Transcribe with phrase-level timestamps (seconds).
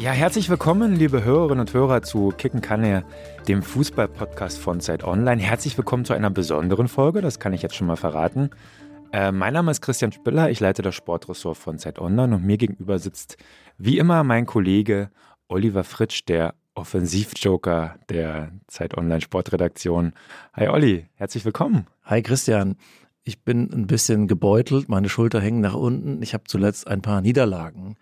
[0.00, 3.04] Ja, herzlich willkommen, liebe Hörerinnen und Hörer zu Kicken kann er,
[3.48, 5.42] dem Fußball-Podcast von Zeit Online.
[5.42, 8.48] Herzlich willkommen zu einer besonderen Folge, das kann ich jetzt schon mal verraten.
[9.12, 12.56] Äh, mein Name ist Christian Spiller, ich leite das Sportressort von Zeit Online und mir
[12.56, 13.36] gegenüber sitzt
[13.76, 15.10] wie immer mein Kollege
[15.48, 20.14] Oliver Fritsch, der Offensivjoker der Zeit Online Sportredaktion.
[20.54, 21.86] Hi Olli, herzlich willkommen.
[22.04, 22.76] Hi Christian,
[23.22, 26.22] ich bin ein bisschen gebeutelt, meine Schulter hängen nach unten.
[26.22, 27.96] Ich habe zuletzt ein paar Niederlagen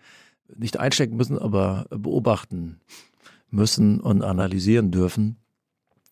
[0.55, 2.79] nicht einstecken müssen, aber beobachten
[3.49, 5.37] müssen und analysieren dürfen.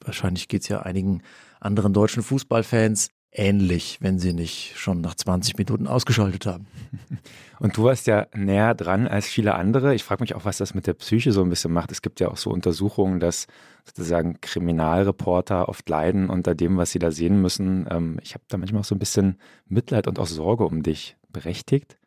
[0.04, 1.22] Wahrscheinlich geht es ja einigen
[1.60, 6.68] anderen deutschen Fußballfans ähnlich, wenn sie nicht schon nach 20 Minuten ausgeschaltet haben.
[7.60, 9.94] Und du warst ja näher dran als viele andere.
[9.96, 11.92] Ich frage mich auch, was das mit der Psyche so ein bisschen macht.
[11.92, 13.48] Es gibt ja auch so Untersuchungen, dass
[13.86, 17.88] sozusagen Kriminalreporter oft leiden unter dem, was sie da sehen müssen.
[17.90, 21.18] Ähm, ich habe da manchmal auch so ein bisschen Mitleid und auch Sorge um dich.
[21.30, 21.98] Berechtigt?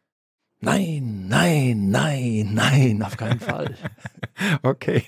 [0.63, 3.77] Nein, nein, nein, nein, auf keinen Fall.
[4.63, 5.03] okay,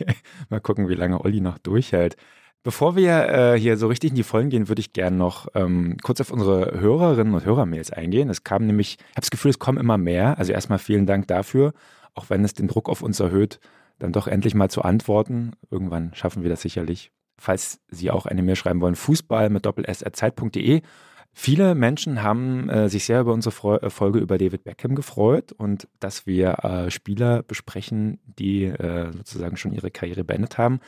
[0.49, 2.17] mal gucken, wie lange Olli noch durchhält.
[2.63, 5.97] Bevor wir äh, hier so richtig in die Vollen gehen, würde ich gerne noch ähm,
[6.03, 8.31] kurz auf unsere Hörerinnen und Hörermails eingehen.
[8.31, 10.39] Es kam nämlich, ich habe das Gefühl, es kommen immer mehr.
[10.39, 11.75] Also erstmal vielen Dank dafür,
[12.15, 13.59] auch wenn es den Druck auf uns erhöht,
[13.99, 15.53] dann doch endlich mal zu antworten.
[15.71, 17.11] Irgendwann schaffen wir das sicherlich.
[17.37, 20.83] Falls Sie auch eine Mail schreiben wollen, Fußball mit doppel s Zeit.de
[21.35, 25.53] Viele Menschen haben äh, sich sehr über unsere Fre äh, Folge über David Beckham gefreut
[25.53, 30.81] und dass wir äh, Spieler besprechen, die äh, sozusagen schon ihre Karriere beendet haben.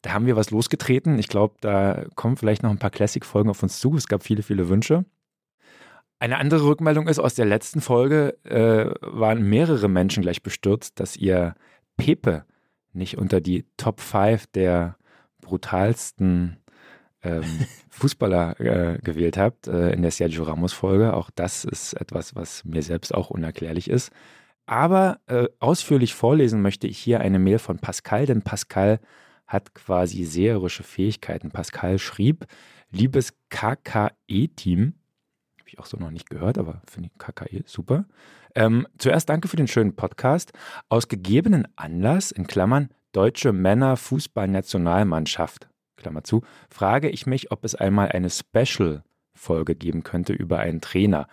[0.00, 1.18] Da haben wir was losgetreten.
[1.18, 3.94] Ich glaube, da kommen vielleicht noch ein paar Classic-Folgen auf uns zu.
[3.94, 5.04] Es gab viele, viele Wünsche.
[6.18, 11.16] Eine andere Rückmeldung ist, aus der letzten Folge äh, waren mehrere Menschen gleich bestürzt, dass
[11.16, 11.54] ihr
[11.98, 12.44] Pepe
[12.92, 14.96] nicht unter die Top 5 der
[15.40, 16.58] brutalsten
[17.22, 17.44] ähm,
[17.90, 21.14] Fußballer äh, gewählt habt äh, in der Sergio Ramos Folge.
[21.14, 24.10] Auch das ist etwas, was mir selbst auch unerklärlich ist.
[24.66, 29.00] Aber äh, ausführlich vorlesen möchte ich hier eine Mail von Pascal, denn Pascal
[29.46, 31.50] hat quasi seherische Fähigkeiten.
[31.50, 32.46] Pascal schrieb,
[32.92, 34.94] liebes KKE-Team,
[35.58, 38.04] habe ich auch so noch nicht gehört, aber finde ich KKE super.
[38.54, 40.52] Ähm, zuerst danke für den schönen Podcast.
[40.88, 45.68] Aus gegebenen Anlass, in Klammern, Deutsche Männer Fußballnationalmannschaft
[46.00, 51.28] Klammer zu, frage ich mich, ob es einmal eine Special-Folge geben könnte über einen Trainer.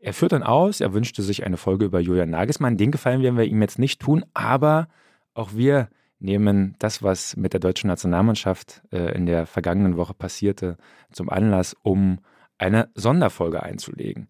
[0.00, 2.76] Er führt dann aus, er wünschte sich eine Folge über Julian Nagelsmann.
[2.76, 4.88] Den Gefallen werden wir ihm jetzt nicht tun, aber
[5.34, 5.88] auch wir
[6.18, 10.76] nehmen das, was mit der deutschen Nationalmannschaft äh, in der vergangenen Woche passierte,
[11.12, 12.20] zum Anlass, um
[12.58, 14.28] eine Sonderfolge einzulegen.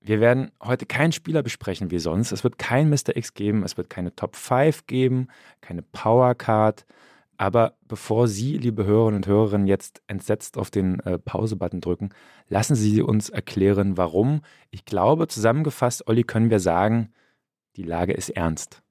[0.00, 2.32] Wir werden heute keinen Spieler besprechen wie sonst.
[2.32, 3.16] Es wird kein Mr.
[3.16, 5.28] X geben, es wird keine Top 5 geben,
[5.60, 6.86] keine Power Card,
[7.38, 12.10] aber bevor Sie, liebe Hörerinnen und Hörer, jetzt entsetzt auf den äh, Pause-Button drücken,
[12.48, 14.42] lassen Sie uns erklären, warum.
[14.70, 17.12] Ich glaube, zusammengefasst, Olli, können wir sagen,
[17.76, 18.82] die Lage ist ernst.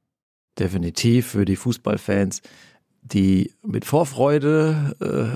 [0.57, 2.41] Definitiv für die Fußballfans,
[3.01, 4.95] die mit Vorfreude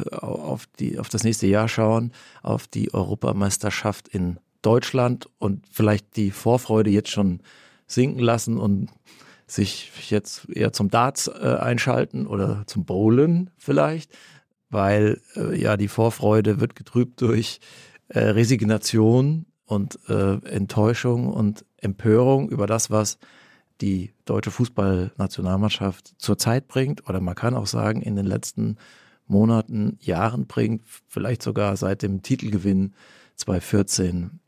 [0.09, 6.15] äh, auf, die, auf das nächste Jahr schauen, auf die Europameisterschaft in Deutschland und vielleicht
[6.15, 7.41] die Vorfreude jetzt schon
[7.87, 8.89] sinken lassen und
[9.51, 14.11] sich jetzt eher zum Darts äh, einschalten oder zum Bowlen vielleicht,
[14.69, 17.59] weil äh, ja die Vorfreude wird getrübt durch
[18.07, 23.17] äh, Resignation und äh, Enttäuschung und Empörung über das, was
[23.81, 28.77] die deutsche Fußballnationalmannschaft zurzeit bringt oder man kann auch sagen in den letzten
[29.27, 32.93] Monaten, Jahren bringt, vielleicht sogar seit dem Titelgewinn
[33.37, 34.39] 2014.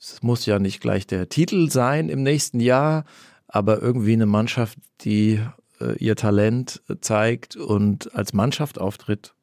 [0.00, 3.04] Es muss ja nicht gleich der Titel sein im nächsten Jahr,
[3.48, 5.40] aber irgendwie eine Mannschaft, die
[5.80, 9.34] äh, ihr Talent äh, zeigt und als Mannschaft auftritt,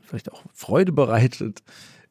[0.00, 1.62] vielleicht auch Freude bereitet,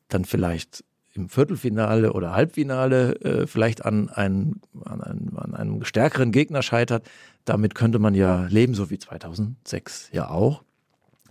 [0.08, 0.84] dann vielleicht
[1.14, 7.10] im Viertelfinale oder Halbfinale äh, vielleicht an, ein, an, einem, an einem stärkeren Gegner scheitert.
[7.44, 10.64] Damit könnte man ja leben, so wie 2006 ja auch.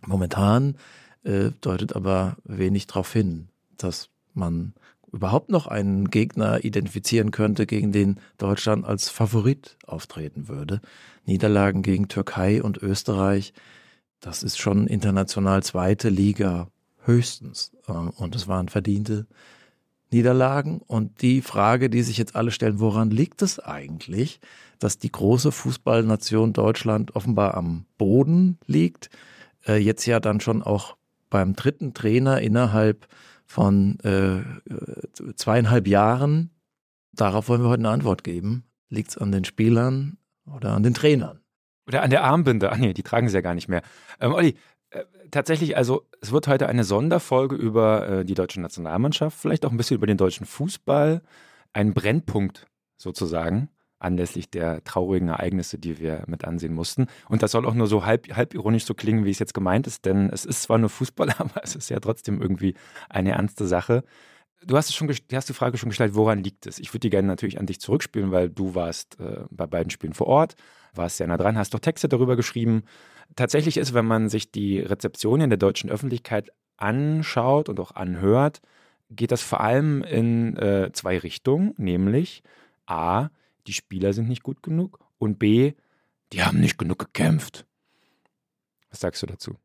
[0.05, 0.76] Momentan
[1.22, 4.75] äh, deutet aber wenig darauf hin, dass man
[5.16, 10.80] überhaupt noch einen Gegner identifizieren könnte, gegen den Deutschland als Favorit auftreten würde.
[11.24, 13.52] Niederlagen gegen Türkei und Österreich,
[14.20, 16.68] das ist schon international zweite Liga
[17.02, 17.72] höchstens.
[17.88, 19.26] Ähm, und es waren verdiente
[20.10, 20.80] Niederlagen.
[20.86, 24.40] Und die Frage, die sich jetzt alle stellen, woran liegt es eigentlich,
[24.78, 29.10] dass die große Fußballnation Deutschland offenbar am Boden liegt,
[29.66, 30.96] äh, jetzt ja dann schon auch
[31.30, 33.08] beim dritten Trainer innerhalb
[33.46, 34.43] von äh,
[35.34, 36.50] zweieinhalb Jahren.
[37.12, 38.64] Darauf wollen wir heute eine Antwort geben.
[38.88, 41.40] Liegt es an den Spielern oder an den Trainern?
[41.87, 42.72] Oder an der Armbinde.
[42.72, 43.82] Ach nee, die tragen sie ja gar nicht mehr.
[44.20, 44.56] Ähm, Olli,
[44.90, 49.70] äh, tatsächlich, also es wird heute eine Sonderfolge über äh, die deutsche Nationalmannschaft, vielleicht auch
[49.70, 51.22] ein bisschen über den deutschen Fußball.
[51.72, 52.66] Ein Brennpunkt
[52.96, 57.06] sozusagen anlässlich der traurigen Ereignisse, die wir mit ansehen mussten.
[57.28, 59.87] Und das soll auch nur so halb, halb ironisch so klingen, wie es jetzt gemeint
[59.87, 62.75] ist, denn es ist zwar nur Fußball, aber es ist ja trotzdem irgendwie
[63.08, 64.04] eine ernste Sache.
[64.64, 66.78] Du hast, es schon, hast die Frage schon gestellt, woran liegt es?
[66.78, 70.14] Ich würde die gerne natürlich an dich zurückspielen, weil du warst äh, bei beiden Spielen
[70.14, 70.56] vor Ort,
[70.94, 72.82] warst sehr nah dran, hast doch Texte darüber geschrieben.
[73.34, 78.60] Tatsächlich ist, wenn man sich die Rezeption in der deutschen Öffentlichkeit anschaut und auch anhört,
[79.10, 82.43] geht das vor allem in äh, zwei Richtungen, nämlich
[82.87, 83.28] A,
[83.66, 85.74] die Spieler sind nicht gut genug und B,
[86.32, 87.66] die haben nicht genug gekämpft.
[88.90, 89.56] Was sagst du dazu?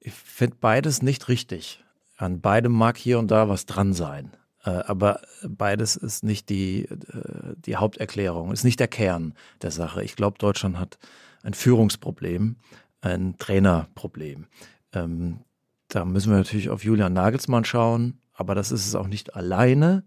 [0.00, 1.84] Ich finde beides nicht richtig.
[2.16, 4.36] An beidem mag hier und da was dran sein.
[4.64, 10.02] Äh, aber beides ist nicht die, äh, die Haupterklärung, ist nicht der Kern der Sache.
[10.02, 10.98] Ich glaube, Deutschland hat
[11.42, 12.56] ein Führungsproblem,
[13.00, 14.46] ein Trainerproblem.
[14.92, 15.40] Ähm,
[15.88, 20.04] da müssen wir natürlich auf Julian Nagelsmann schauen, aber das ist es auch nicht alleine.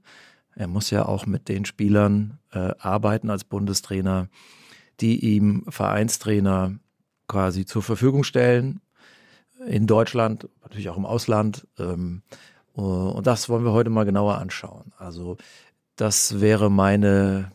[0.56, 4.30] Er muss ja auch mit den Spielern äh, arbeiten als Bundestrainer,
[5.02, 6.75] die ihm Vereinstrainer
[7.28, 8.80] quasi zur Verfügung stellen.
[9.68, 11.68] In Deutschland, natürlich auch im Ausland.
[11.78, 12.22] Ähm,
[12.74, 14.94] und das wollen wir heute mal genauer anschauen.
[14.98, 15.38] Also
[15.96, 17.51] das wäre meine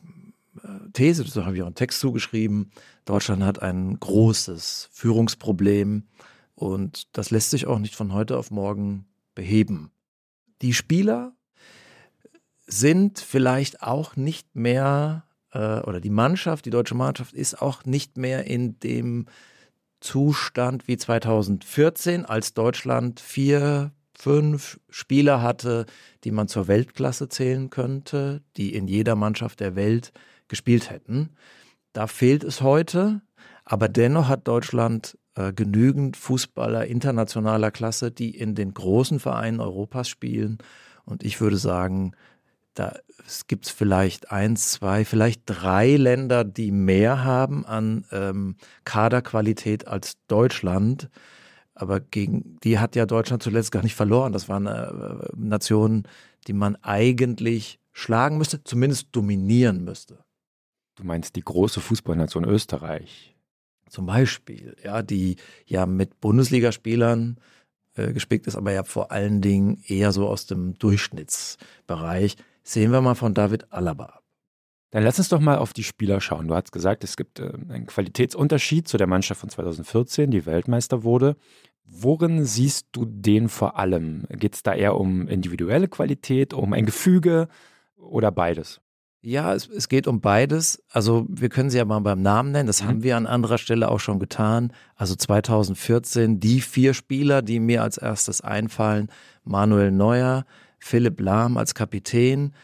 [0.63, 2.71] äh, These, dazu habe ich auch einen Text zugeschrieben.
[3.05, 6.05] Deutschland hat ein großes Führungsproblem
[6.55, 9.91] und das lässt sich auch nicht von heute auf morgen beheben.
[10.63, 11.33] Die Spieler
[12.73, 18.17] sind vielleicht auch nicht mehr, äh, oder die Mannschaft, die deutsche Mannschaft ist auch nicht
[18.17, 19.27] mehr in dem
[20.01, 25.87] Zustand wie 2014, als Deutschland vier, fünf Spieler hatte,
[26.25, 30.13] die man zur Weltklasse zählen könnte, die in jeder Mannschaft der Welt
[30.49, 31.31] gespielt hätten.
[31.93, 33.23] Da fehlt es heute,
[33.65, 40.09] aber dennoch hat Deutschland äh, genügend Fußballer internationaler Klasse, die in den großen Vereinen Europas
[40.09, 40.59] spielen.
[41.05, 42.13] Und ich würde sagen,
[42.75, 42.99] da
[43.49, 50.17] gibt es vielleicht eins, zwei, vielleicht drei Länder, die mehr haben an ähm, Kaderqualität als
[50.29, 51.11] Deutschland.
[51.75, 54.33] Aber gegen die hat ja Deutschland zuletzt gar nicht verloren.
[54.33, 56.05] Das waren äh, Nationen,
[56.47, 60.25] die man eigentlich schlagen müsste, zumindest dominieren müsste.
[60.97, 63.35] Du meinst die große Fußballnation Österreich?
[63.89, 65.37] Zum Beispiel, ja, die
[65.67, 67.39] ja mit Bundesligaspielern
[67.95, 72.37] äh, gespickt ist, aber ja vor allen Dingen eher so aus dem Durchschnittsbereich.
[72.71, 74.23] Sehen wir mal von David Alaba ab.
[74.93, 76.47] Dann lass uns doch mal auf die Spieler schauen.
[76.47, 81.03] Du hast gesagt, es gibt äh, einen Qualitätsunterschied zu der Mannschaft von 2014, die Weltmeister
[81.03, 81.35] wurde.
[81.85, 84.23] Worin siehst du den vor allem?
[84.31, 87.49] Geht es da eher um individuelle Qualität, um ein Gefüge
[87.97, 88.81] oder beides?
[89.21, 90.81] Ja, es, es, geht um beides.
[90.89, 92.69] Also wir können sie ja mal beim Namen nennen.
[92.69, 92.87] Das mhm.
[92.87, 94.73] haben wir an anderer Stelle auch schon getan.
[94.95, 99.09] Also 2014 die vier Spieler, die mir als erstes einfallen.
[99.43, 100.45] Manuel Neuer,
[100.81, 102.55] Philipp Lahm als Kapitän,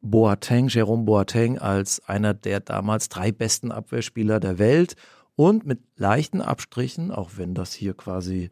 [0.00, 4.94] Boateng, Jerome Boateng als einer der damals drei besten Abwehrspieler der Welt
[5.34, 8.50] und mit leichten Abstrichen, auch wenn das hier quasi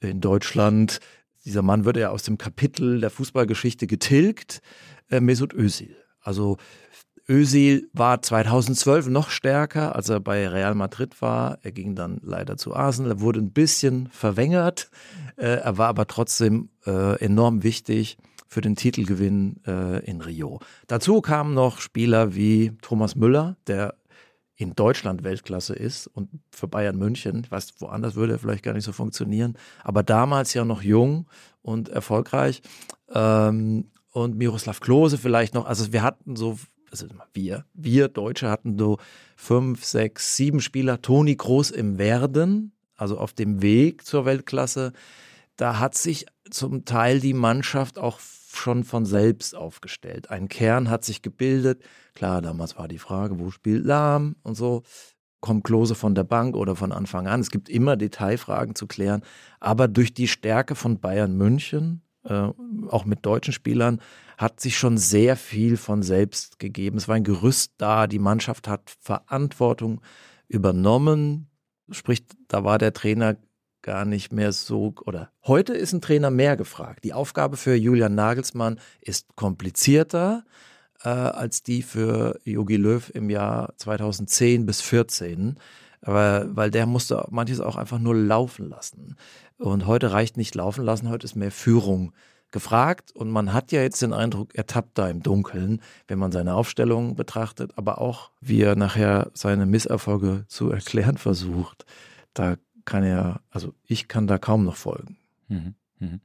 [0.00, 1.00] in Deutschland,
[1.44, 4.62] dieser Mann wird ja aus dem Kapitel der Fußballgeschichte getilgt,
[5.10, 5.96] äh, Mesut Özil.
[6.20, 6.56] Also
[7.28, 11.58] Özil war 2012 noch stärker, als er bei Real Madrid war.
[11.62, 14.90] Er ging dann leider zu Arsenal, er wurde ein bisschen verwängert.
[15.36, 18.16] Äh, er war aber trotzdem äh, enorm wichtig
[18.48, 20.60] für den Titelgewinn äh, in Rio.
[20.86, 23.94] Dazu kamen noch Spieler wie Thomas Müller, der
[24.56, 28.72] in Deutschland Weltklasse ist und für Bayern München, ich weiß, woanders würde er vielleicht gar
[28.72, 31.26] nicht so funktionieren, aber damals ja noch jung
[31.60, 32.62] und erfolgreich.
[33.12, 35.66] Ähm, und Miroslav Klose vielleicht noch.
[35.66, 36.58] Also wir hatten so,
[36.90, 38.96] also wir, wir Deutsche hatten so
[39.36, 41.02] fünf, sechs, sieben Spieler.
[41.02, 44.94] Toni Groß im Werden, also auf dem Weg zur Weltklasse.
[45.56, 48.18] Da hat sich zum Teil die Mannschaft auch
[48.56, 50.30] schon von selbst aufgestellt.
[50.30, 51.82] Ein Kern hat sich gebildet.
[52.14, 54.82] Klar, damals war die Frage, wo spielt Lahm und so.
[55.40, 57.40] Kommt Klose von der Bank oder von Anfang an?
[57.40, 59.22] Es gibt immer Detailfragen zu klären.
[59.60, 62.48] Aber durch die Stärke von Bayern München, äh,
[62.88, 64.00] auch mit deutschen Spielern,
[64.38, 66.96] hat sich schon sehr viel von selbst gegeben.
[66.98, 68.06] Es war ein Gerüst da.
[68.06, 70.00] Die Mannschaft hat Verantwortung
[70.48, 71.48] übernommen.
[71.90, 73.36] Sprich, da war der Trainer
[73.86, 77.04] gar nicht mehr so, oder heute ist ein Trainer mehr gefragt.
[77.04, 80.44] Die Aufgabe für Julian Nagelsmann ist komplizierter
[81.04, 85.56] äh, als die für Jogi Löw im Jahr 2010 bis 2014.
[86.02, 89.16] Aber weil der musste manches auch einfach nur laufen lassen.
[89.56, 92.12] Und heute reicht nicht laufen lassen, heute ist mehr Führung
[92.50, 93.12] gefragt.
[93.12, 96.54] Und man hat ja jetzt den Eindruck, er tappt da im Dunkeln, wenn man seine
[96.54, 101.86] Aufstellung betrachtet, aber auch, wie er nachher seine Misserfolge zu erklären versucht.
[102.34, 105.18] Da kann er, also ich kann da kaum noch folgen.
[105.48, 105.74] Mhm.
[105.98, 106.20] Mhm.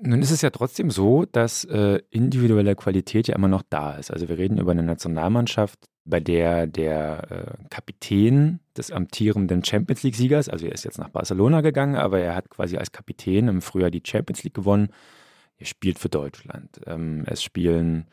[0.00, 4.12] Nun ist es ja trotzdem so, dass äh, individuelle Qualität ja immer noch da ist.
[4.12, 10.48] Also wir reden über eine Nationalmannschaft, bei der der äh, Kapitän des amtierenden Champions League-Siegers,
[10.48, 13.90] also er ist jetzt nach Barcelona gegangen, aber er hat quasi als Kapitän im Frühjahr
[13.90, 14.90] die Champions League gewonnen.
[15.58, 16.80] Er spielt für Deutschland.
[16.86, 18.06] Ähm, es spielen,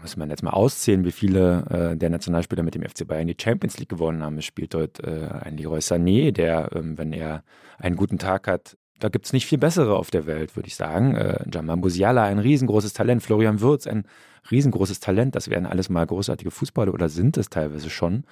[0.00, 3.36] muss man jetzt mal auszählen, wie viele äh, der Nationalspieler mit dem FC Bayern die
[3.40, 4.38] Champions League gewonnen haben.
[4.38, 7.42] Es spielt dort äh, ein Leroy Sané, der, ähm, wenn er
[7.78, 10.74] einen guten Tag hat, da gibt es nicht viel bessere auf der Welt, würde ich
[10.74, 11.14] sagen.
[11.14, 13.22] Äh, Jamal Musiala, ein riesengroßes Talent.
[13.22, 14.04] Florian Würz, ein
[14.50, 15.36] riesengroßes Talent.
[15.36, 18.24] Das wären alles mal großartige Fußballer oder sind es teilweise schon.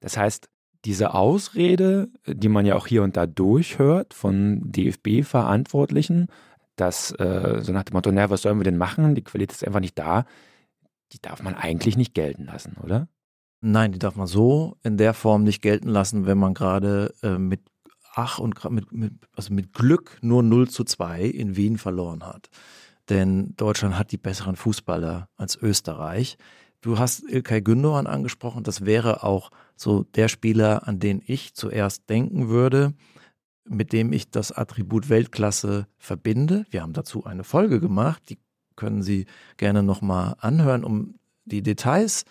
[0.00, 0.48] Das heißt,
[0.84, 6.28] diese Ausrede, die man ja auch hier und da durchhört von DFB-Verantwortlichen,
[6.76, 9.14] dass äh, so nach dem Motto, naja, was sollen wir denn machen?
[9.14, 10.24] Die Qualität ist einfach nicht da.
[11.12, 13.08] Die darf man eigentlich nicht gelten lassen, oder?
[13.60, 17.38] Nein, die darf man so in der Form nicht gelten lassen, wenn man gerade äh,
[17.38, 17.60] mit
[18.18, 22.48] Ach und mit, mit, also mit Glück nur 0 zu 2 in Wien verloren hat.
[23.10, 26.38] Denn Deutschland hat die besseren Fußballer als Österreich.
[26.80, 28.62] Du hast Ilkay Gündogan angesprochen.
[28.62, 32.94] Das wäre auch so der Spieler, an den ich zuerst denken würde,
[33.68, 36.64] mit dem ich das Attribut Weltklasse verbinde.
[36.70, 38.38] Wir haben dazu eine Folge gemacht, die
[38.76, 41.14] können Sie gerne nochmal anhören, um
[41.44, 42.24] die Details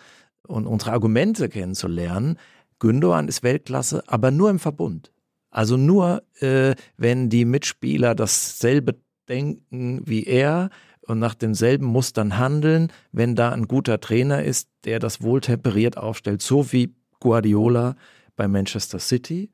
[0.47, 2.37] und unsere Argumente kennenzulernen.
[2.79, 5.11] Gündogan ist Weltklasse, aber nur im Verbund.
[5.49, 8.95] Also nur, äh, wenn die Mitspieler dasselbe
[9.29, 10.69] denken wie er
[11.01, 16.41] und nach denselben Mustern handeln, wenn da ein guter Trainer ist, der das wohltemperiert aufstellt,
[16.41, 17.95] so wie Guardiola
[18.35, 19.49] bei Manchester City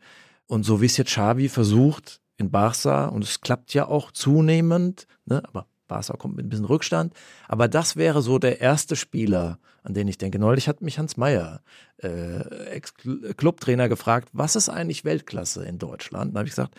[0.48, 5.08] und so wie es jetzt Xavi versucht in Barca und es klappt ja auch zunehmend,
[5.26, 7.14] ne, aber Barca kommt mit ein bisschen Rückstand.
[7.50, 10.40] Aber das wäre so der erste Spieler, an den ich denke.
[10.40, 11.62] Neulich hat mich Hans Meyer,
[11.98, 16.34] äh, Ex-Clubtrainer, gefragt, was ist eigentlich Weltklasse in Deutschland?
[16.34, 16.76] Da habe ich gesagt,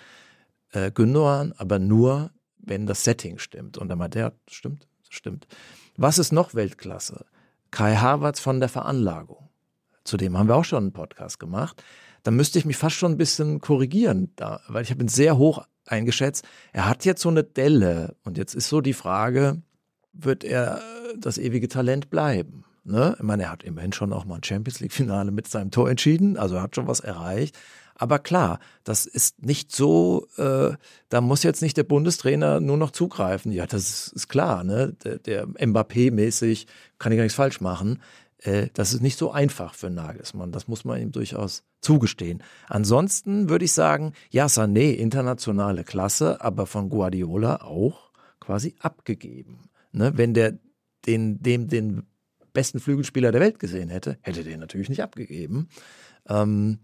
[0.73, 3.77] äh, Gündogan, aber nur, wenn das Setting stimmt.
[3.77, 5.47] Und dann meinte er, stimmt, stimmt.
[5.99, 7.27] Was ist noch Weltklasse?
[7.71, 9.51] Kai Havertz von der Veranlagung.
[10.05, 11.85] Zudem haben wir auch schon einen Podcast gemacht.
[12.23, 15.37] Da müsste ich mich fast schon ein bisschen korrigieren, da, weil ich habe ihn sehr
[15.37, 16.45] hoch eingeschätzt.
[16.73, 19.63] Er hat jetzt so eine Delle und jetzt ist so die Frage,
[20.13, 20.81] wird er
[21.19, 22.65] das ewige Talent bleiben?
[22.85, 23.15] Ne?
[23.17, 26.37] Ich meine, er hat immerhin schon auch mal ein Champions League-Finale mit seinem Tor entschieden,
[26.37, 27.57] also er hat schon was erreicht.
[27.95, 30.73] Aber klar, das ist nicht so, äh,
[31.09, 33.53] da muss jetzt nicht der Bundestrainer nur noch zugreifen.
[33.53, 34.95] Ja, das ist, ist klar, ne?
[35.05, 36.67] Der, der Mbappé-mäßig
[36.99, 38.01] kann ich gar nichts falsch machen.
[38.43, 40.53] Äh, das ist nicht so einfach für Nagelsmann.
[40.53, 42.43] Das muss man ihm durchaus zugestehen.
[42.69, 49.71] Ansonsten würde ich sagen, ja, Sané, internationale Klasse, aber von Guardiola auch quasi abgegeben.
[49.93, 50.13] Ne?
[50.17, 50.59] Wenn der
[51.07, 52.05] den, dem den
[52.53, 55.69] besten Flügelspieler der Welt gesehen hätte, hätte der natürlich nicht abgegeben.
[56.29, 56.79] Ähm,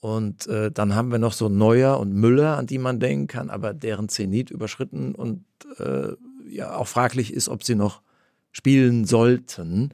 [0.00, 3.50] und äh, dann haben wir noch so Neuer und Müller, an die man denken kann,
[3.50, 5.44] aber deren Zenit überschritten und
[5.78, 6.12] äh,
[6.48, 8.02] ja auch fraglich ist, ob sie noch
[8.52, 9.92] spielen sollten.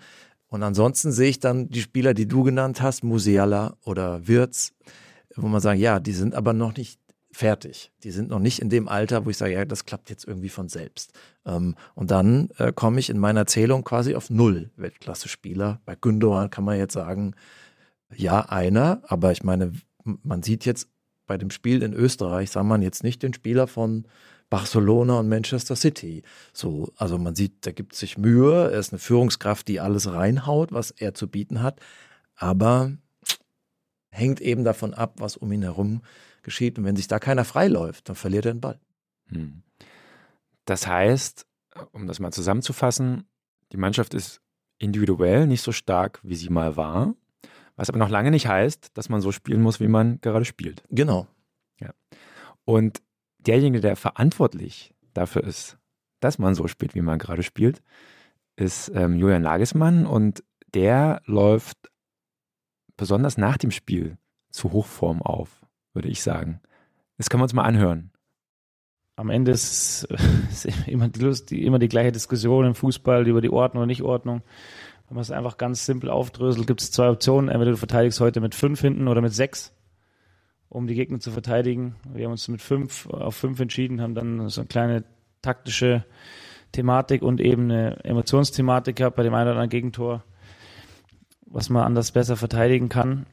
[0.55, 4.73] Und ansonsten sehe ich dann die Spieler, die du genannt hast, Musiala oder Wirz,
[5.35, 7.01] wo man sagt, ja, die sind aber noch nicht
[7.33, 7.91] fertig.
[8.05, 10.51] Die sind noch nicht in dem Alter, wo ich sage, ja, das klappt jetzt irgendwie
[10.51, 11.13] von selbst.
[11.45, 15.81] Ähm, und dann äh, komme ich in meiner Zählung quasi auf null Weltklasse-Spieler.
[15.87, 17.35] Bei Gündogan kann man jetzt sagen,
[18.15, 19.73] ja, einer, aber ich meine,
[20.05, 20.89] man sieht jetzt
[21.27, 24.07] bei dem Spiel in Österreich, sah man jetzt nicht den Spieler von
[24.55, 26.23] Barcelona und Manchester City.
[26.53, 28.71] So, also man sieht, da gibt sich Mühe.
[28.71, 31.81] Er ist eine Führungskraft, die alles reinhaut, was er zu bieten hat.
[32.37, 32.93] Aber
[34.11, 36.03] hängt eben davon ab, was um ihn herum
[36.45, 36.79] geschieht.
[36.79, 38.79] Und wenn sich da keiner freiläuft, dann verliert er den Ball.
[39.31, 39.65] Hm.
[40.67, 41.47] Das heißt,
[41.91, 43.25] um das mal zusammenzufassen,
[43.73, 44.41] die Mannschaft ist
[44.79, 47.17] individuell nicht so stark, wie sie mal war.
[47.75, 50.85] Was aber noch lange nicht heißt, dass man so spielen muss, wie man gerade spielt.
[50.91, 51.27] Genau.
[51.81, 51.93] Ja.
[52.65, 53.03] Und
[53.47, 55.79] derjenige, der verantwortlich dafür ist,
[56.21, 57.83] dass man so spielt, wie man gerade spielt,
[58.57, 60.43] ist ähm, Julian Nagelsmann und
[60.75, 61.91] der läuft
[62.97, 64.19] besonders nach dem Spiel
[64.51, 66.61] zu Hochform auf, würde ich sagen.
[67.19, 68.11] Das können wir uns mal anhören.
[69.17, 70.07] Am Ende ist
[70.51, 74.43] es immer die, Lust, immer die gleiche Diskussion im Fußball über die Ordnung oder Nichtordnung.
[75.09, 77.51] Wenn man es einfach ganz simpel aufdröselt, gibt es zwei Optionen.
[77.51, 79.73] Entweder du verteidigst heute mit fünf hinten oder mit sechs
[80.75, 81.95] um die Gegner zu verteidigen.
[82.13, 85.05] Wir haben uns mit fünf auf fünf entschieden, haben dann so eine kleine
[85.41, 86.05] taktische
[86.73, 90.25] Thematik und eben eine Emotionsthematik gehabt bei dem einen oder anderen Gegentor,
[91.47, 93.27] was man anders besser verteidigen kann.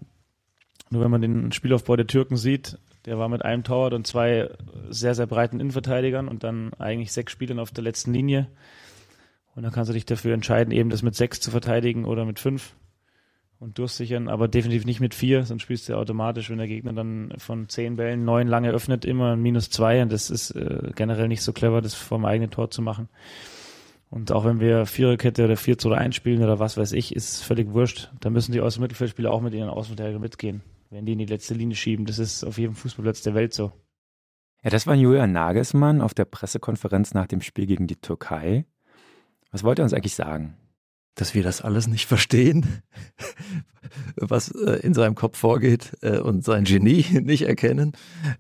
[0.92, 4.52] Nur wenn man den Spielaufbau der Türken sieht, der war mit einem Torwart und zwei
[4.90, 8.50] sehr, sehr breiten Innenverteidigern und dann eigentlich sechs Spielern auf der letzten Linie.
[9.56, 12.40] Und dann kannst du dich dafür entscheiden, eben das mit sechs zu verteidigen oder mit
[12.40, 12.76] fünf
[13.62, 17.34] und durchsichern, aber definitiv nicht mit vier, sonst spielst du automatisch, wenn der Gegner dann
[17.38, 21.30] von zehn Bällen neun lange öffnet, immer ein minus zwei und das ist äh, generell
[21.30, 23.08] nicht so clever, das vor dem eigenen Tor zu machen.
[24.10, 27.44] Und auch wenn wir Viererkette oder 4 zu 1 spielen oder was weiß ich, ist
[27.44, 28.12] völlig wurscht.
[28.20, 31.76] Da müssen die Außenmittelfeldspieler auch mit ihren Außenverteidigern mitgehen wenn die in die letzte Linie
[31.76, 32.06] schieben.
[32.06, 33.72] Das ist auf jedem Fußballplatz der Welt so.
[34.64, 38.66] Ja, das war Julian Nagelsmann auf der Pressekonferenz nach dem Spiel gegen die Türkei.
[39.52, 40.58] Was wollt ihr uns eigentlich sagen?
[41.16, 42.84] Dass wir das alles nicht verstehen,
[44.16, 47.94] was äh, in seinem Kopf vorgeht äh, und sein Genie nicht erkennen.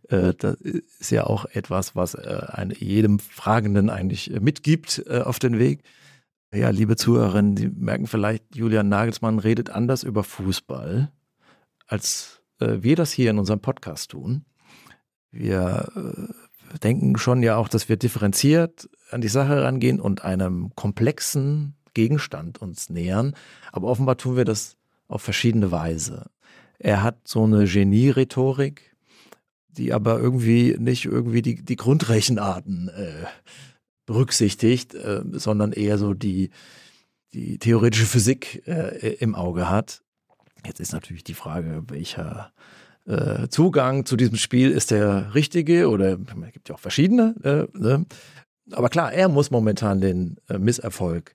[0.09, 2.17] Äh, das ist ja auch etwas, was
[2.77, 5.83] jedem Fragenden eigentlich mitgibt auf den Weg.
[6.53, 11.11] Ja, liebe Zuhörerinnen, die merken vielleicht, Julian Nagelsmann redet anders über Fußball
[11.87, 14.45] als wir das hier in unserem Podcast tun.
[15.31, 15.91] Wir
[16.83, 22.61] denken schon ja auch, dass wir differenziert an die Sache rangehen und einem komplexen Gegenstand
[22.61, 23.35] uns nähern.
[23.71, 26.29] Aber offenbar tun wir das auf verschiedene Weise.
[26.79, 28.95] Er hat so eine Genie-Rhetorik,
[29.69, 33.25] die aber irgendwie nicht irgendwie die, die Grundrechenarten äh,
[34.05, 36.49] berücksichtigt, äh, sondern eher so die,
[37.33, 40.01] die theoretische Physik äh, im Auge hat.
[40.65, 42.51] Jetzt ist natürlich die Frage, welcher
[43.05, 47.35] äh, Zugang zu diesem Spiel ist der richtige oder es gibt ja auch verschiedene.
[47.43, 48.05] Äh, ne?
[48.71, 51.33] Aber klar, er muss momentan den äh, Misserfolg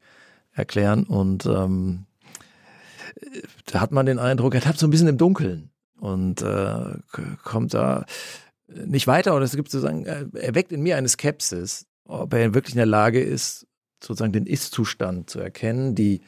[0.56, 2.06] erklären und ähm,
[3.66, 5.70] da hat man den Eindruck, er tappt so ein bisschen im Dunkeln
[6.00, 6.94] und äh,
[7.42, 8.04] kommt da
[8.68, 12.74] nicht weiter und es gibt sozusagen, er weckt in mir eine Skepsis, ob er wirklich
[12.74, 13.66] in der Lage ist,
[14.02, 16.20] sozusagen den Ist-Zustand zu erkennen, die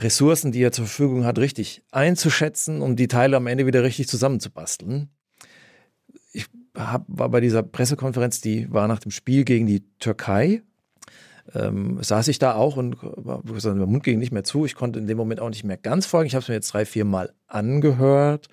[0.00, 4.08] Ressourcen, die er zur Verfügung hat, richtig einzuschätzen, um die Teile am Ende wieder richtig
[4.08, 5.10] zusammenzubasteln.
[6.32, 10.62] Ich hab, war bei dieser Pressekonferenz, die war nach dem Spiel gegen die Türkei.
[11.54, 14.64] Ähm, saß ich da auch und der Mund ging nicht mehr zu.
[14.64, 16.26] Ich konnte in dem Moment auch nicht mehr ganz folgen.
[16.26, 18.48] Ich habe es mir jetzt drei, vier Mal angehört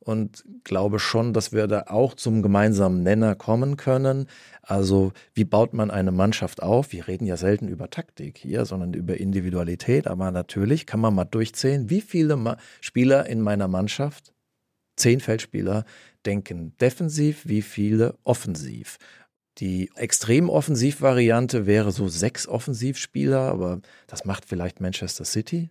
[0.00, 4.26] und glaube schon, dass wir da auch zum gemeinsamen Nenner kommen können.
[4.62, 6.92] Also wie baut man eine Mannschaft auf?
[6.92, 10.06] Wir reden ja selten über Taktik hier, sondern über Individualität.
[10.06, 14.32] Aber natürlich kann man mal durchzählen, wie viele Ma Spieler in meiner Mannschaft,
[14.96, 15.84] zehn Feldspieler,
[16.24, 18.98] denken defensiv, wie viele offensiv.
[19.60, 25.70] Die extrem Offensiv-Variante wäre so sechs Offensivspieler, aber das macht vielleicht Manchester City.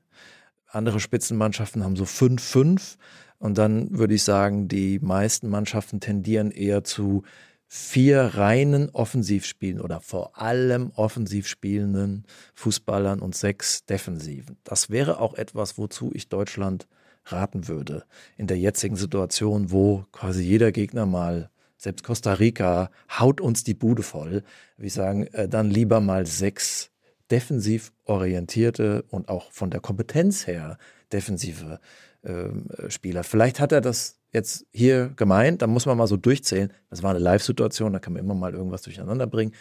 [0.67, 2.97] Andere Spitzenmannschaften haben so fünf, fünf.
[3.39, 7.23] Und dann würde ich sagen, die meisten Mannschaften tendieren eher zu
[7.65, 12.25] vier reinen Offensivspielen oder vor allem offensiv spielenden
[12.55, 14.57] Fußballern und sechs Defensiven.
[14.63, 16.87] Das wäre auch etwas, wozu ich Deutschland
[17.25, 18.05] raten würde.
[18.37, 23.73] In der jetzigen Situation, wo quasi jeder Gegner mal, selbst Costa Rica, haut uns die
[23.73, 24.43] Bude voll.
[24.77, 26.91] Wir sagen, äh, dann lieber mal sechs
[27.31, 30.77] defensiv orientierte und auch von der Kompetenz her
[31.11, 31.79] defensive
[32.23, 33.23] ähm, Spieler.
[33.23, 36.73] Vielleicht hat er das jetzt hier gemeint, da muss man mal so durchzählen.
[36.89, 39.53] Das war eine Live-Situation, da kann man immer mal irgendwas durcheinander bringen.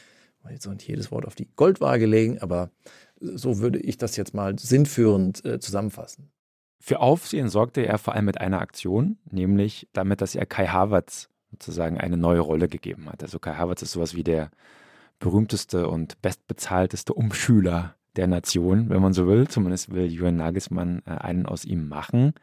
[0.50, 2.70] Jetzt soll nicht jedes Wort auf die Goldwaage legen, aber
[3.20, 6.30] so würde ich das jetzt mal sinnführend äh, zusammenfassen.
[6.80, 11.28] Für Aufsehen sorgte er vor allem mit einer Aktion, nämlich damit, dass er Kai Havertz
[11.50, 13.22] sozusagen eine neue Rolle gegeben hat.
[13.22, 14.50] Also Kai Havertz ist sowas wie der
[15.18, 19.48] berühmteste und bestbezahlteste Umschüler der Nation, wenn man so will.
[19.48, 22.34] Zumindest will Jürgen Nagelsmann äh, einen aus ihm machen.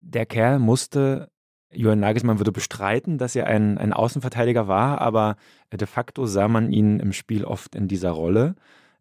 [0.00, 1.30] Der Kerl musste,
[1.72, 5.36] Jürgen Nagelsmann würde bestreiten, dass er ein, ein Außenverteidiger war, aber
[5.72, 8.54] de facto sah man ihn im Spiel oft in dieser Rolle.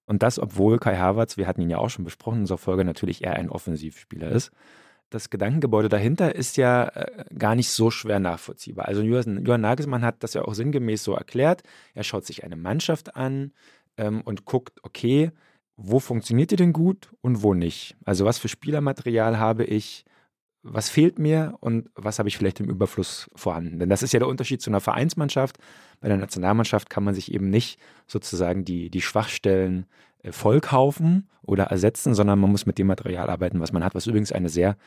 [0.05, 2.83] Und das, obwohl Kai Havertz, wir hatten ihn ja auch schon besprochen in unserer Folge,
[2.83, 4.51] natürlich eher ein Offensivspieler ist.
[5.09, 8.87] Das Gedankengebäude dahinter ist ja äh, gar nicht so schwer nachvollziehbar.
[8.87, 11.63] Also Jürgen Nagelsmann hat das ja auch sinngemäß so erklärt.
[11.93, 13.51] Er schaut sich eine Mannschaft an
[13.97, 15.31] ähm, und guckt, okay,
[15.77, 17.95] wo funktioniert die denn gut und wo nicht?
[18.05, 20.05] Also was für Spielermaterial habe ich,
[20.61, 23.79] was fehlt mir und was habe ich vielleicht im Überfluss vorhanden?
[23.79, 25.57] Denn das ist ja der Unterschied zu einer Vereinsmannschaft.
[26.01, 29.85] Bei der Nationalmannschaft kann man sich eben nicht sozusagen die, die Schwachstellen
[30.31, 34.31] vollkaufen oder ersetzen, sondern man muss mit dem Material arbeiten, was man hat, was übrigens
[34.31, 34.77] eine sehr,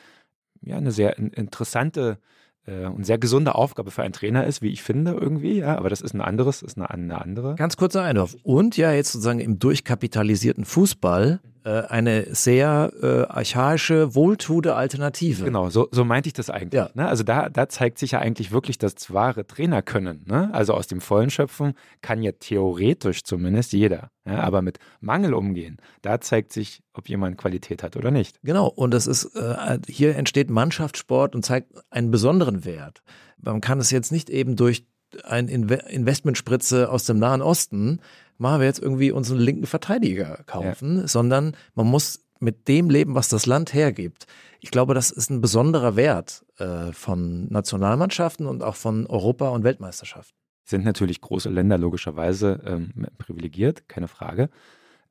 [0.61, 2.19] ja, eine sehr interessante
[2.67, 5.91] äh, und sehr gesunde Aufgabe für einen Trainer ist, wie ich finde irgendwie, ja, aber
[5.91, 7.55] das ist ein anderes, ist eine, eine andere.
[7.57, 8.37] Ganz kurzer Einwurf.
[8.43, 15.45] Und ja, jetzt sozusagen im durchkapitalisierten Fußball eine sehr äh, archaische, wohltuende Alternative.
[15.45, 16.75] Genau, so, so meinte ich das eigentlich.
[16.75, 16.91] Ja.
[16.95, 17.07] Ne?
[17.07, 20.25] Also da, da zeigt sich ja eigentlich wirklich das wahre Trainerkönnen.
[20.27, 20.51] Ne?
[20.53, 24.11] Also aus dem Vollen schöpfen kann ja theoretisch zumindest jeder.
[24.25, 24.41] Ja?
[24.41, 28.41] Aber mit Mangel umgehen, da zeigt sich, ob jemand Qualität hat oder nicht.
[28.43, 33.03] Genau, und das ist, äh, hier entsteht Mannschaftssport und zeigt einen besonderen Wert.
[33.41, 34.85] Man kann es jetzt nicht eben durch
[35.25, 38.01] ein Investmentspritze aus dem Nahen Osten
[38.43, 41.09] machen wir jetzt irgendwie unseren linken Verteidiger kaufen, ja.
[41.09, 44.27] sondern man muss mit dem leben, was das Land hergibt.
[44.61, 49.63] Ich glaube, das ist ein besonderer Wert äh, von Nationalmannschaften und auch von Europa- und
[49.63, 50.37] Weltmeisterschaften.
[50.65, 54.51] Sind natürlich große Länder logischerweise ähm, privilegiert, keine Frage.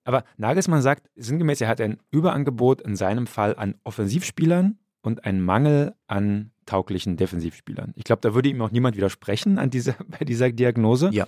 [0.04, 5.42] Aber Nagelsmann sagt sinngemäß, er hat ein Überangebot in seinem Fall an Offensivspielern und einen
[5.42, 7.94] Mangel an tauglichen Defensivspielern.
[7.96, 11.10] Ich glaube, da würde ihm auch niemand widersprechen an dieser, bei dieser Diagnose.
[11.14, 11.28] Ja.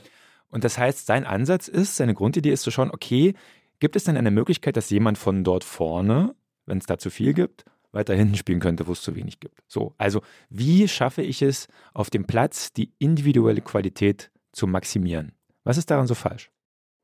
[0.54, 3.34] Und das heißt, sein Ansatz ist, seine Grundidee ist zu schauen, okay,
[3.80, 6.36] gibt es denn eine Möglichkeit, dass jemand von dort vorne,
[6.68, 9.64] wenn es da zu viel gibt, weiter hinten spielen könnte, wo es zu wenig gibt?
[9.68, 15.32] So, also wie schaffe ich es, auf dem Platz die individuelle Qualität zu maximieren?
[15.64, 16.52] Was ist daran so falsch?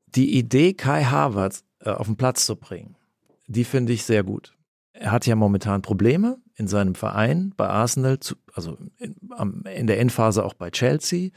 [0.06, 2.94] Die Idee, Kai Havertz äh, auf den Platz zu bringen,
[3.48, 4.56] die finde ich sehr gut.
[4.92, 9.16] Er hat ja momentan Probleme in seinem Verein, bei Arsenal, zu, also in,
[9.64, 11.30] in der Endphase auch bei Chelsea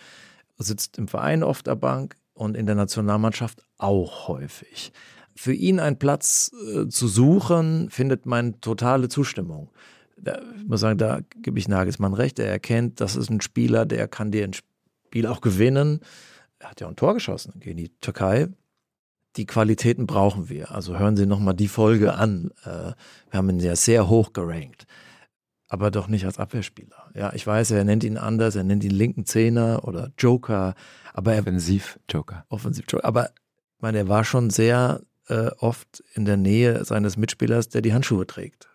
[0.64, 4.92] sitzt im Verein oft der Bank und in der Nationalmannschaft auch häufig.
[5.36, 9.70] Für ihn einen Platz äh, zu suchen, findet meine totale Zustimmung.
[10.18, 12.40] Da, ich muss sagen, da gebe ich Nagelsmann recht.
[12.40, 16.02] Er erkennt, das ist ein Spieler, der kann dir ein Spiel auch gewinnen.
[16.60, 18.48] Er hat ja auch ein Tor geschossen gegen die Türkei.
[19.36, 20.72] Die Qualitäten brauchen wir.
[20.72, 22.52] Also hören Sie nochmal die Folge an.
[22.64, 22.94] Äh,
[23.32, 24.86] wir haben ihn ja sehr hoch gerankt
[25.74, 27.10] aber doch nicht als Abwehrspieler.
[27.16, 30.76] Ja, ich weiß, er nennt ihn anders, er nennt ihn linken Zehner oder Joker,
[31.14, 32.46] aber er offensiv Joker.
[32.50, 37.18] Offensiv Joker, aber ich meine, er war schon sehr äh, oft in der Nähe seines
[37.18, 38.70] Mitspielers, der die Handschuhe trägt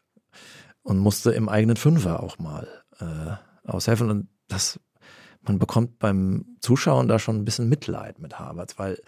[0.82, 2.66] und musste im eigenen Fünfer auch mal
[2.98, 4.80] äh, aushelfen und das
[5.42, 9.00] man bekommt beim Zuschauen da schon ein bisschen Mitleid mit Harvards, weil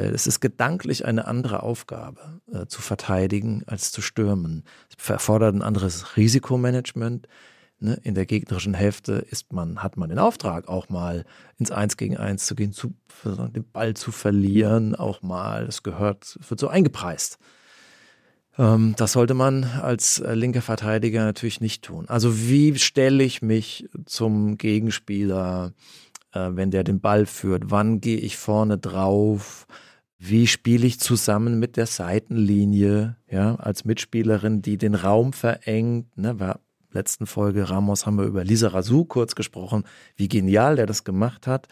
[0.00, 4.64] es ist gedanklich eine andere Aufgabe äh, zu verteidigen als zu stürmen.
[4.96, 7.28] Es erfordert ein anderes Risikomanagement.
[7.78, 7.98] Ne?
[8.02, 11.24] In der gegnerischen Hälfte ist man, hat man den Auftrag, auch mal
[11.58, 15.66] ins Eins gegen Eins zu gehen, zu, den Ball zu verlieren, auch mal.
[15.66, 17.38] Das gehört, wird so eingepreist.
[18.58, 22.08] Ähm, das sollte man als äh, linker Verteidiger natürlich nicht tun.
[22.08, 25.72] Also wie stelle ich mich zum Gegenspieler?
[26.34, 27.70] äh, wenn der den Ball führt?
[27.70, 29.66] Wann gehe ich vorne drauf?
[30.26, 36.16] Wie spiele ich zusammen mit der Seitenlinie, ja, als Mitspielerin, die den Raum verengt?
[36.16, 36.60] Ne, war
[36.92, 39.84] letzten Folge Ramos haben wir über Lisa Razou kurz gesprochen,
[40.16, 41.68] wie genial der das gemacht hat.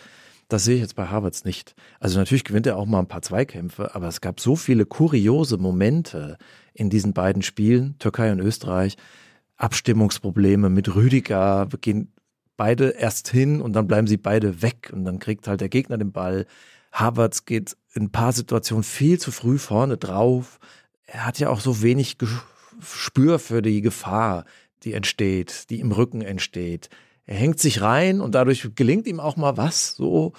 [0.48, 1.74] Das sehe ich jetzt bei Harvards nicht.
[1.98, 5.56] Also natürlich gewinnt er auch mal ein paar Zweikämpfe, aber es gab so viele kuriose
[5.56, 6.36] Momente
[6.74, 8.98] in diesen beiden Spielen, Türkei und Österreich.
[9.56, 12.12] Abstimmungsprobleme mit Rüdiger, gehen
[12.58, 15.96] beide erst hin und dann bleiben sie beide weg und dann kriegt halt der Gegner
[15.96, 16.44] den Ball.
[16.92, 20.60] Havertz geht in ein paar Situationen viel zu früh vorne drauf.
[21.06, 24.44] Er hat ja auch so wenig Gespür für die Gefahr,
[24.82, 26.90] die entsteht, die im Rücken entsteht.
[27.24, 30.32] Er hängt sich rein und dadurch gelingt ihm auch mal was so.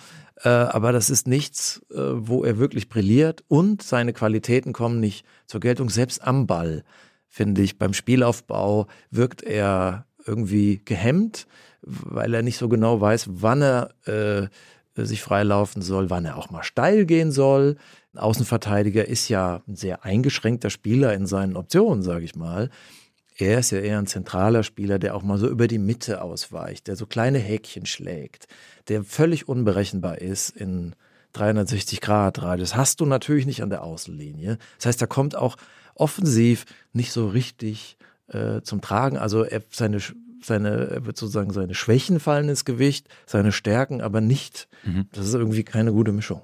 [0.44, 5.26] Äh, aber das ist nichts, äh, wo er wirklich brilliert und seine Qualitäten kommen nicht
[5.46, 5.90] zur Geltung.
[5.90, 6.84] Selbst am Ball,
[7.28, 11.48] finde ich, beim Spielaufbau wirkt er irgendwie gehemmt
[11.86, 14.48] weil er nicht so genau weiß, wann er äh,
[14.96, 17.78] sich freilaufen soll, wann er auch mal steil gehen soll.
[18.14, 22.70] Ein Außenverteidiger ist ja ein sehr eingeschränkter Spieler in seinen Optionen, sage ich mal.
[23.36, 26.88] Er ist ja eher ein zentraler Spieler, der auch mal so über die Mitte ausweicht,
[26.88, 28.48] der so kleine Häkchen schlägt,
[28.88, 30.96] der völlig unberechenbar ist in
[31.34, 32.76] 360 Grad Radius.
[32.76, 34.60] Hast du natürlich nicht an der Außenlinie.
[34.78, 35.58] Das heißt, er kommt auch
[35.96, 39.18] offensiv nicht so richtig äh, zum Tragen.
[39.18, 40.00] Also er, seine
[40.46, 44.68] seine, sozusagen seine Schwächen fallen ins Gewicht, seine Stärken aber nicht.
[44.84, 45.08] Mhm.
[45.12, 46.42] Das ist irgendwie keine gute Mischung.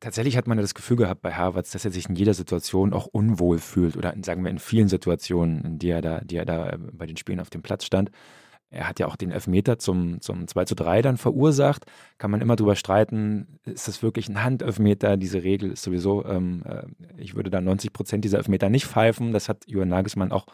[0.00, 2.92] Tatsächlich hat man ja das Gefühl gehabt bei Harvards, dass er sich in jeder Situation
[2.92, 6.36] auch unwohl fühlt oder in, sagen wir in vielen Situationen, in die er da, die
[6.36, 8.10] er da äh, bei den Spielen auf dem Platz stand.
[8.68, 11.86] Er hat ja auch den Elfmeter zum, zum 2 zu 3 dann verursacht.
[12.18, 15.16] Kann man immer drüber streiten, ist das wirklich ein Handelfmeter?
[15.16, 16.82] Diese Regel ist sowieso, ähm, äh,
[17.16, 19.32] ich würde da 90 Prozent dieser Elfmeter nicht pfeifen.
[19.32, 20.46] Das hat Johann Nagelsmann auch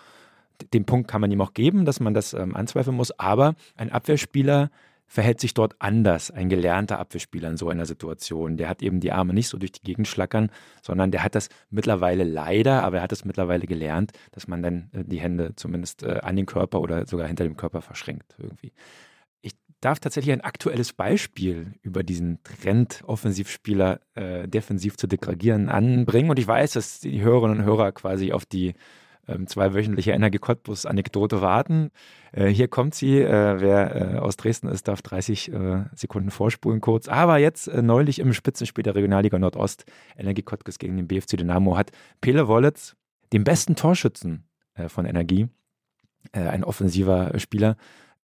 [0.73, 3.90] den Punkt kann man ihm auch geben, dass man das ähm, anzweifeln muss, aber ein
[3.90, 4.70] Abwehrspieler
[5.11, 8.57] verhält sich dort anders, ein gelernter Abwehrspieler in so einer Situation.
[8.57, 11.49] Der hat eben die Arme nicht so durch die Gegend schlackern, sondern der hat das
[11.68, 16.05] mittlerweile leider, aber er hat es mittlerweile gelernt, dass man dann äh, die Hände zumindest
[16.05, 18.73] äh, an den Körper oder sogar hinter dem Körper verschränkt irgendwie.
[19.42, 26.31] Ich darf tatsächlich ein aktuelles Beispiel über diesen Trend, Offensivspieler äh, defensiv zu degradieren, anbringen.
[26.31, 28.75] Und ich weiß, dass die Hörerinnen und Hörer quasi auf die
[29.46, 31.90] zweiwöchentliche Energie Cottbus-Anekdote warten.
[32.33, 33.20] Äh, hier kommt sie.
[33.20, 37.09] Äh, wer äh, aus Dresden ist, darf 30 äh, Sekunden vorspulen kurz.
[37.09, 39.85] Aber jetzt neulich im Spitzenspiel der Regionalliga Nordost,
[40.16, 42.96] Energie Cottbus gegen den BFC Dynamo, hat Pele Wollitz
[43.33, 44.44] den besten Torschützen
[44.88, 45.48] von Energie,
[46.33, 47.76] ein offensiver Spieler,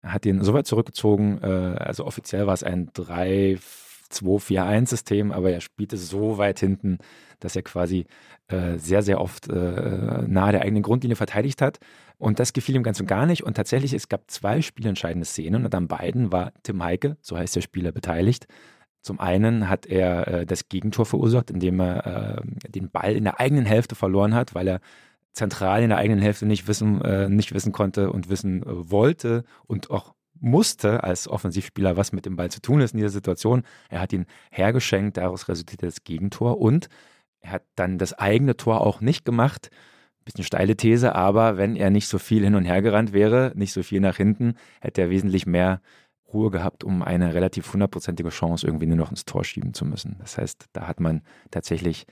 [0.01, 2.93] hat ihn so weit zurückgezogen, also offiziell war es ein
[4.13, 6.99] 3-2-4-1-System, aber er spielte so weit hinten,
[7.39, 8.05] dass er quasi
[8.47, 11.79] äh, sehr, sehr oft äh, nahe der eigenen Grundlinie verteidigt hat.
[12.17, 13.43] Und das gefiel ihm ganz und gar nicht.
[13.43, 17.55] Und tatsächlich, es gab zwei spielentscheidende Szenen und an beiden war Tim Heike, so heißt
[17.55, 18.47] der Spieler, beteiligt.
[19.01, 23.39] Zum einen hat er äh, das Gegentor verursacht, indem er äh, den Ball in der
[23.39, 24.79] eigenen Hälfte verloren hat, weil er
[25.33, 29.43] zentral in der eigenen Hälfte nicht wissen, äh, nicht wissen konnte und wissen äh, wollte
[29.65, 33.63] und auch musste als Offensivspieler, was mit dem Ball zu tun ist in dieser Situation.
[33.89, 36.89] Er hat ihn hergeschenkt, daraus resultierte das Gegentor und
[37.39, 39.69] er hat dann das eigene Tor auch nicht gemacht.
[40.25, 43.73] Bisschen steile These, aber wenn er nicht so viel hin und her gerannt wäre, nicht
[43.73, 45.81] so viel nach hinten, hätte er wesentlich mehr
[46.33, 50.17] Ruhe gehabt, um eine relativ hundertprozentige Chance irgendwie nur noch ins Tor schieben zu müssen.
[50.19, 52.05] Das heißt, da hat man tatsächlich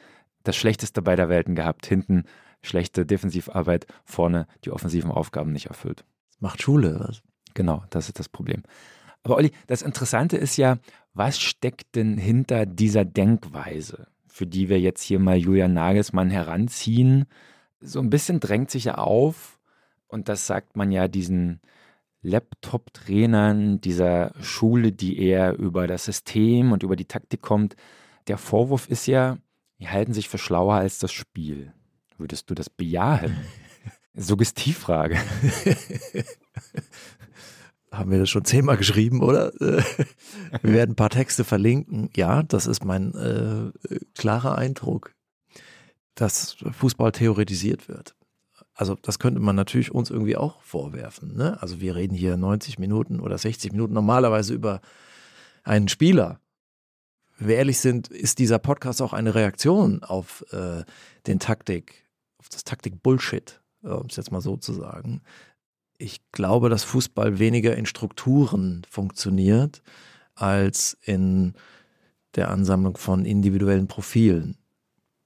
[0.43, 1.85] das Schlechteste beider Welten gehabt.
[1.85, 2.23] Hinten
[2.61, 6.05] schlechte Defensivarbeit, vorne die offensiven Aufgaben nicht erfüllt.
[6.39, 7.23] Macht Schule, was?
[7.53, 8.63] Genau, das ist das Problem.
[9.23, 10.77] Aber Olli, das Interessante ist ja,
[11.13, 14.07] was steckt denn hinter dieser Denkweise?
[14.31, 17.25] für die wir jetzt hier mal Julian Nagelsmann heranziehen,
[17.81, 19.59] so ein bisschen drängt sich ja auf,
[20.07, 21.61] und das sagt man ja diesen
[22.21, 27.75] Laptop-Trainern dieser Schule, die eher über das System und über die Taktik kommt.
[28.27, 29.37] Der Vorwurf ist ja,
[29.79, 31.73] die halten sich für schlauer als das Spiel.
[32.17, 33.37] Würdest du das bejahen?
[34.13, 35.17] Suggestivfrage.
[37.91, 39.51] haben wir das schon zehnmal geschrieben, oder?
[39.59, 39.93] wir
[40.63, 42.09] werden ein paar Texte verlinken.
[42.15, 43.71] Ja, das ist mein äh,
[44.15, 45.13] klarer Eindruck,
[46.15, 48.15] dass Fußball theoretisiert wird.
[48.73, 51.35] Also das könnte man natürlich uns irgendwie auch vorwerfen.
[51.35, 51.61] Ne?
[51.61, 54.81] Also wir reden hier 90 Minuten oder 60 Minuten normalerweise über
[55.63, 56.39] einen Spieler.
[57.37, 60.83] Wenn wir ehrlich sind, ist dieser Podcast auch eine Reaktion auf äh,
[61.27, 65.21] den Taktik, auf das Taktik-Bullshit, um es jetzt mal so zu sagen
[66.01, 69.83] ich glaube, dass Fußball weniger in Strukturen funktioniert
[70.33, 71.53] als in
[72.35, 74.57] der Ansammlung von individuellen Profilen.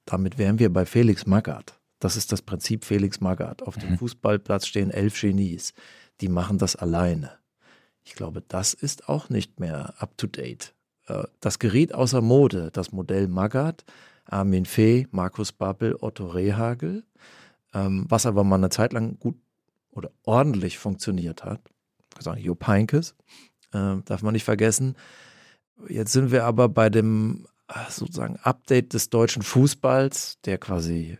[0.04, 1.80] Damit wären wir bei Felix Magath.
[1.98, 3.62] Das ist das Prinzip Felix Magath.
[3.62, 3.98] Auf dem mhm.
[3.98, 5.72] Fußballplatz stehen elf Genies.
[6.20, 7.32] Die machen das alleine.
[8.04, 10.74] Ich glaube, das ist auch nicht mehr up-to-date.
[11.06, 13.84] Äh, das geriet außer Mode, das Modell Magath,
[14.26, 17.04] Armin Fee, Markus Babbel, Otto Rehagel,
[17.76, 19.36] ähm, was aber mal eine Zeit lang gut
[19.90, 21.60] oder ordentlich funktioniert hat.
[22.16, 23.14] Gesagt, Jupp Heinkes,
[23.72, 24.96] äh, darf man nicht vergessen.
[25.88, 31.18] Jetzt sind wir aber bei dem äh, sozusagen Update des deutschen Fußballs, der quasi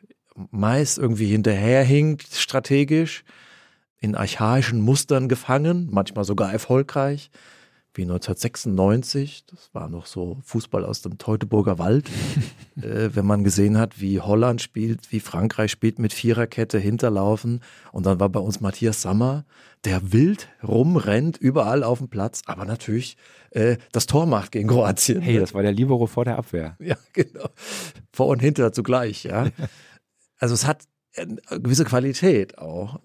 [0.51, 3.25] meist irgendwie hinterherhinkt strategisch,
[3.99, 7.31] in archaischen Mustern gefangen, manchmal sogar erfolgreich
[7.97, 9.45] wie 1996.
[9.47, 12.09] Das war noch so Fußball aus dem Teutoburger Wald.
[12.77, 17.61] äh, wenn man gesehen hat, wie Holland spielt, wie Frankreich spielt mit Viererkette hinterlaufen.
[17.93, 19.45] Und dann war bei uns Matthias Sammer,
[19.85, 23.17] der wild rumrennt, überall auf dem Platz, aber natürlich
[23.51, 25.21] äh, das Tor macht gegen Kroatien.
[25.21, 26.77] Hey, das war der Libero vor der Abwehr.
[26.87, 27.49] Ja, genau.
[28.13, 29.49] Vor und hinter zugleich, ja.
[30.39, 30.85] Also es hat
[31.17, 33.01] eine gewisse Qualität auch.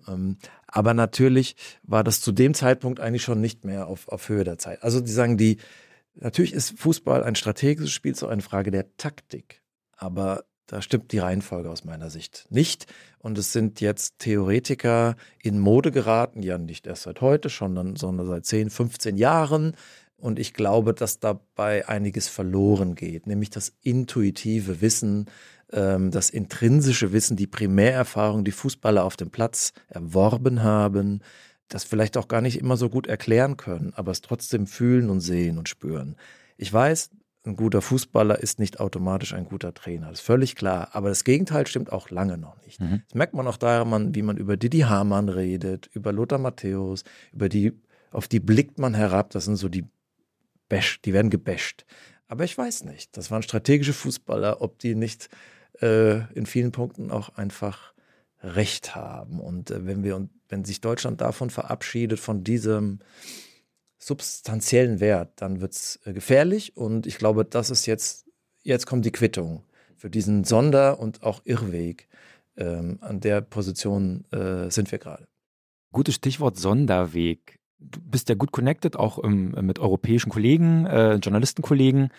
[0.72, 4.58] Aber natürlich war das zu dem Zeitpunkt eigentlich schon nicht mehr auf, auf Höhe der
[4.58, 4.82] Zeit.
[4.82, 5.58] Also die sagen, die,
[6.16, 9.62] natürlich ist Fußball ein strategisches Spiel, so eine Frage der Taktik.
[9.98, 12.86] Aber da stimmt die Reihenfolge aus meiner Sicht nicht.
[13.20, 18.26] Und es sind jetzt Theoretiker in Mode geraten, ja nicht erst seit heute, schon, sondern
[18.28, 19.76] seit 10, 15 Jahren.
[20.16, 25.26] Und ich glaube, dass dabei einiges verloren geht, nämlich das intuitive Wissen,
[25.72, 31.22] ähm, das intrinsische Wissen, die Primärerfahrung, die Fußballer auf dem Platz erworben haben,
[31.68, 35.22] das vielleicht auch gar nicht immer so gut erklären können, aber es trotzdem fühlen und
[35.22, 36.16] sehen und spüren.
[36.58, 37.10] Ich weiß,
[37.44, 40.10] ein guter Fußballer ist nicht automatisch ein guter Trainer.
[40.10, 40.90] Das ist völlig klar.
[40.94, 42.80] Aber das Gegenteil stimmt auch lange noch nicht.
[42.80, 43.02] Mhm.
[43.08, 47.04] Das merkt man auch daran, wie man über Didi Hamann redet, über Lothar Matthäus,
[47.34, 47.74] über die,
[48.12, 49.32] auf die blickt man herab.
[49.32, 49.86] Das sind so die
[50.70, 51.86] Bash, die werden gebasht.
[52.28, 53.18] Aber ich weiß nicht.
[53.18, 55.30] Das waren strategische Fußballer, ob die nicht
[55.82, 57.94] äh, in vielen Punkten auch einfach
[58.44, 59.40] recht haben.
[59.40, 63.00] Und äh, wenn wir wenn sich Deutschland davon verabschiedet, von diesem
[63.98, 66.76] substanziellen Wert, dann wird es äh, gefährlich.
[66.76, 68.28] Und ich glaube, das ist jetzt,
[68.64, 69.64] jetzt kommt die Quittung
[69.96, 72.08] für diesen Sonder- und auch Irrweg.
[72.58, 75.26] Ähm, an der Position äh, sind wir gerade.
[75.94, 77.60] Gutes Stichwort Sonderweg.
[77.80, 82.10] du bist ja gut connected, auch ähm, mit europäischen Kollegen, äh, Journalistenkollegen.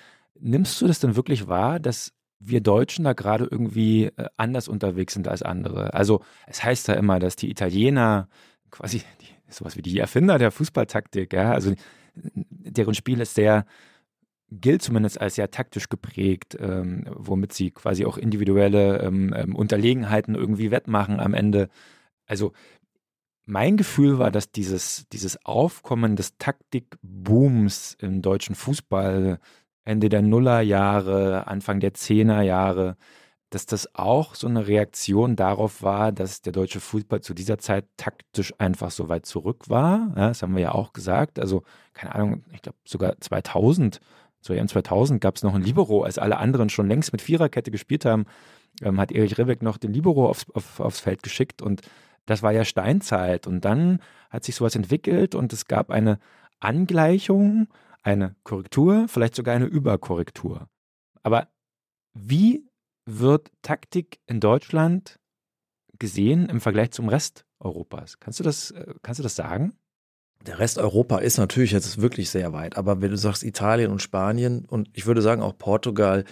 [0.40, 2.12] Nimmst du das denn wirklich wahr, dass
[2.44, 5.94] wir Deutschen da gerade irgendwie äh, anders unterwegs sind als andere?
[5.94, 8.28] Also es heißt ja immer, dass die Italiener
[8.70, 11.72] quasi die, sowas wie die Erfinder der Fußballtaktik, ja, also
[12.14, 13.64] deren Spiel ist sehr
[14.60, 20.34] gilt zumindest als sehr taktisch geprägt, ähm, womit sie quasi auch individuelle ähm, ähm, Unterlegenheiten
[20.34, 21.68] irgendwie wettmachen am Ende.
[22.26, 22.52] Also
[23.44, 29.40] mein Gefühl war, dass dieses, dieses Aufkommen des Taktikbooms im deutschen Fußball
[29.84, 32.96] Ende der Nullerjahre, Anfang der Zehnerjahre,
[33.50, 37.86] dass das auch so eine Reaktion darauf war, dass der deutsche Fußball zu dieser Zeit
[37.96, 40.12] taktisch einfach so weit zurück war.
[40.16, 41.38] Ja, das haben wir ja auch gesagt.
[41.38, 44.00] Also, keine Ahnung, ich glaube sogar 2000,
[44.40, 47.70] zur EM 2000 gab es noch ein Libero, als alle anderen schon längst mit Viererkette
[47.70, 48.24] gespielt haben,
[48.80, 51.82] ähm, hat Erich Ribbeck noch den Libero aufs, auf, aufs Feld geschickt und
[52.26, 53.46] das war ja Steinzeit.
[53.46, 56.18] Und dann hat sich sowas entwickelt und es gab eine
[56.60, 57.68] Angleichung,
[58.02, 60.68] eine Korrektur, vielleicht sogar eine Überkorrektur.
[61.22, 61.48] Aber
[62.14, 62.66] wie
[63.06, 65.18] wird Taktik in Deutschland
[65.98, 68.18] gesehen im Vergleich zum Rest Europas?
[68.18, 69.74] Kannst du das, äh, kannst du das sagen?
[70.46, 74.02] Der Rest Europa ist natürlich jetzt wirklich sehr weit, aber wenn du sagst Italien und
[74.02, 76.24] Spanien und ich würde sagen auch Portugal,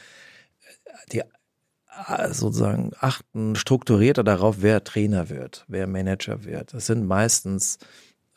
[1.13, 6.75] die äh, sozusagen achten strukturierter darauf, wer Trainer wird, wer Manager wird.
[6.75, 7.79] Das sind meistens,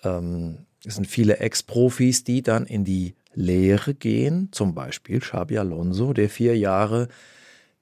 [0.03, 6.13] ähm, es sind viele Ex-Profis, die dann in die Lehre gehen, zum Beispiel Xabi Alonso,
[6.13, 7.07] der vier Jahre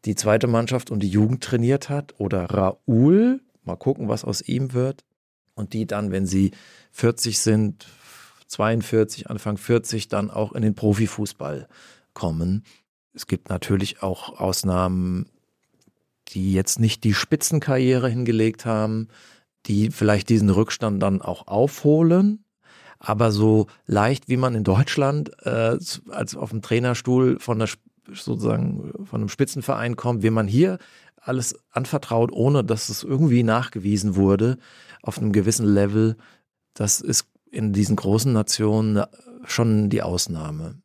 [0.06, 4.74] die zweite Mannschaft und die Jugend trainiert hat, oder Raúl, mal gucken, was aus ihm
[4.74, 5.04] wird,
[5.54, 6.52] und die dann, wenn sie
[6.92, 7.88] 40 sind,
[8.48, 11.68] 42, Anfang 40, dann auch in den Profifußball
[12.14, 12.64] kommen.
[13.14, 15.28] Es gibt natürlich auch Ausnahmen,
[16.30, 19.10] die jetzt nicht die Spitzenkarriere hingelegt haben,
[19.68, 22.40] die vielleicht diesen Rückstand dann auch aufholen.
[23.04, 25.78] Aber so leicht wie man in Deutschland äh,
[26.10, 27.68] als auf dem Trainerstuhl von der
[28.14, 30.78] sozusagen von einem Spitzenverein kommt, wie man hier
[31.18, 34.58] alles anvertraut, ohne dass es irgendwie nachgewiesen wurde,
[35.02, 36.16] auf einem gewissen Level,
[36.74, 39.04] das ist in diesen großen Nationen
[39.46, 40.76] schon die Ausnahme.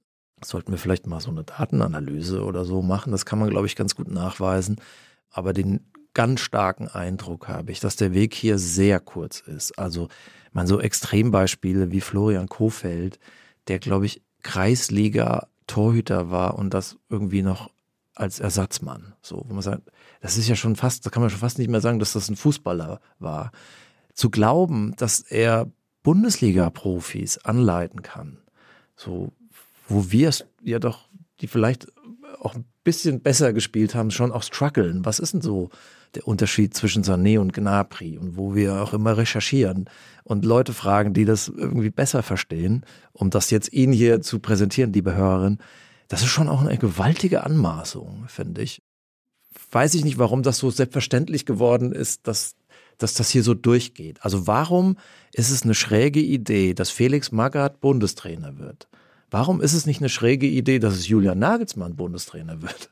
[0.42, 3.12] Sollten wir vielleicht mal so eine Datenanalyse oder so machen.
[3.12, 4.76] Das kann man, glaube ich, ganz gut nachweisen.
[5.30, 5.80] Aber den
[6.14, 9.78] ganz starken Eindruck habe ich, dass der Weg hier sehr kurz ist.
[9.78, 10.08] Also
[10.52, 13.18] man so Extrembeispiele wie Florian Kofeld,
[13.68, 17.70] der, glaube ich, Kreisliga-Torhüter war und das irgendwie noch
[18.14, 19.14] als Ersatzmann.
[19.22, 19.82] So, wo man sagt,
[20.20, 22.28] das ist ja schon fast, da kann man schon fast nicht mehr sagen, dass das
[22.28, 23.52] ein Fußballer war.
[24.14, 25.70] Zu glauben, dass er
[26.02, 28.38] Bundesliga-Profis anleiten kann,
[28.94, 29.32] so,
[29.88, 31.08] wo wir es ja doch,
[31.40, 31.88] die vielleicht
[32.40, 35.04] auch ein bisschen besser gespielt haben, schon auch strugglen.
[35.04, 35.70] Was ist denn so
[36.14, 39.90] der Unterschied zwischen Sané und Gnabry und wo wir auch immer recherchieren
[40.22, 44.92] und Leute fragen, die das irgendwie besser verstehen, um das jetzt Ihnen hier zu präsentieren,
[44.92, 45.58] liebe Hörerin.
[46.06, 48.80] Das ist schon auch eine gewaltige Anmaßung, finde ich.
[49.72, 52.54] Weiß ich nicht, warum das so selbstverständlich geworden ist, dass,
[52.98, 54.18] dass das hier so durchgeht.
[54.22, 54.96] Also warum
[55.32, 58.86] ist es eine schräge Idee, dass Felix Magath Bundestrainer wird?
[59.30, 62.90] Warum ist es nicht eine schräge Idee, dass es Julian Nagelsmann Bundestrainer wird?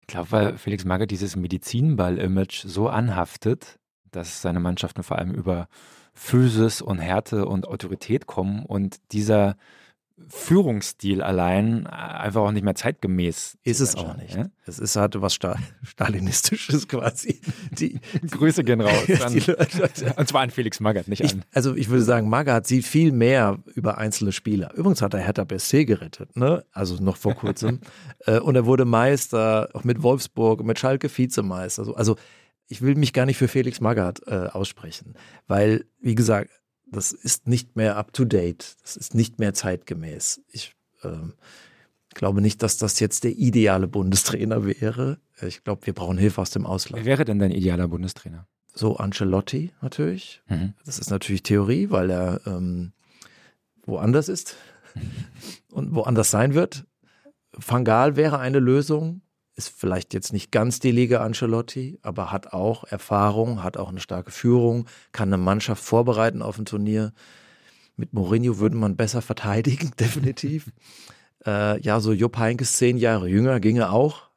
[0.00, 3.78] Ich glaube, weil Felix Magath dieses Medizinball-Image so anhaftet,
[4.10, 5.68] dass seine Mannschaften vor allem über
[6.14, 9.56] Physis und Härte und Autorität kommen und dieser
[10.28, 14.34] Führungsstil allein einfach auch nicht mehr zeitgemäß ist es auch nicht.
[14.34, 14.46] Ja?
[14.66, 15.38] Es ist halt was
[15.82, 17.40] Stalinistisches quasi.
[17.72, 18.92] Die, Grüße gehen raus.
[19.22, 21.44] An, und zwar an Felix Magath, nicht ich, an.
[21.52, 24.72] Also ich würde sagen, Magath sieht viel mehr über einzelne Spieler.
[24.74, 26.64] Übrigens hat er Hertha BSC gerettet, ne?
[26.72, 27.80] also noch vor kurzem.
[28.20, 31.92] Äh, und er wurde Meister, auch mit Wolfsburg, mit Schalke Vizemeister.
[31.96, 32.16] Also
[32.68, 35.14] ich will mich gar nicht für Felix Magath äh, aussprechen,
[35.46, 36.50] weil, wie gesagt,
[36.92, 38.76] das ist nicht mehr up to date.
[38.82, 40.42] Das ist nicht mehr zeitgemäß.
[40.48, 41.34] Ich ähm,
[42.14, 45.18] glaube nicht, dass das jetzt der ideale Bundestrainer wäre.
[45.40, 47.04] Ich glaube, wir brauchen Hilfe aus dem Ausland.
[47.04, 48.46] Wer wäre denn dein idealer Bundestrainer?
[48.74, 50.42] So Ancelotti natürlich.
[50.48, 50.74] Mhm.
[50.84, 52.92] Das ist natürlich Theorie, weil er ähm,
[53.84, 54.56] woanders ist
[55.70, 56.86] und woanders sein wird.
[57.58, 59.20] Fangal wäre eine Lösung
[59.66, 64.00] ist vielleicht jetzt nicht ganz die Liga Ancelotti, aber hat auch Erfahrung, hat auch eine
[64.00, 67.12] starke Führung, kann eine Mannschaft vorbereiten auf ein Turnier.
[67.96, 70.70] Mit Mourinho würde man besser verteidigen, definitiv.
[71.46, 74.30] äh, ja, so Jupp Heynckes zehn Jahre jünger ginge auch.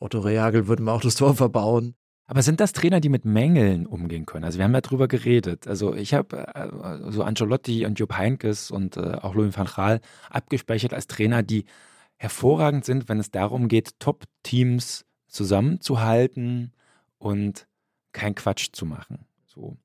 [0.00, 1.94] Otto Rehagel würde man auch das Tor verbauen.
[2.26, 4.44] Aber sind das Trainer, die mit Mängeln umgehen können?
[4.44, 5.66] Also wir haben ja drüber geredet.
[5.66, 10.00] Also ich habe äh, so Ancelotti und Jupp Heynckes und äh, auch Louis van Gaal
[10.28, 11.64] abgespeichert als Trainer, die
[12.18, 16.72] hervorragend sind, wenn es darum geht, Top-Teams zusammenzuhalten
[17.18, 17.66] und
[18.12, 19.26] kein Quatsch zu machen.
[19.46, 19.76] So.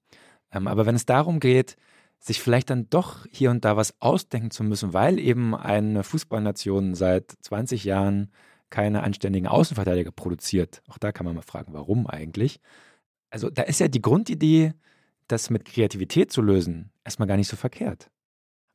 [0.51, 1.77] Ähm, aber wenn es darum geht,
[2.19, 6.95] sich vielleicht dann doch hier und da was ausdenken zu müssen, weil eben eine Fußballnation
[6.95, 8.31] seit 20 Jahren
[8.69, 10.81] keine anständigen Außenverteidiger produziert.
[10.87, 12.59] Auch da kann man mal fragen, warum eigentlich.
[13.29, 14.73] Also da ist ja die Grundidee,
[15.27, 18.09] das mit Kreativität zu lösen, erstmal gar nicht so verkehrt.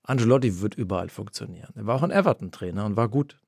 [0.02, 1.72] Angelotti wird überall funktionieren.
[1.74, 3.40] Er war auch ein Everton-Trainer und war gut.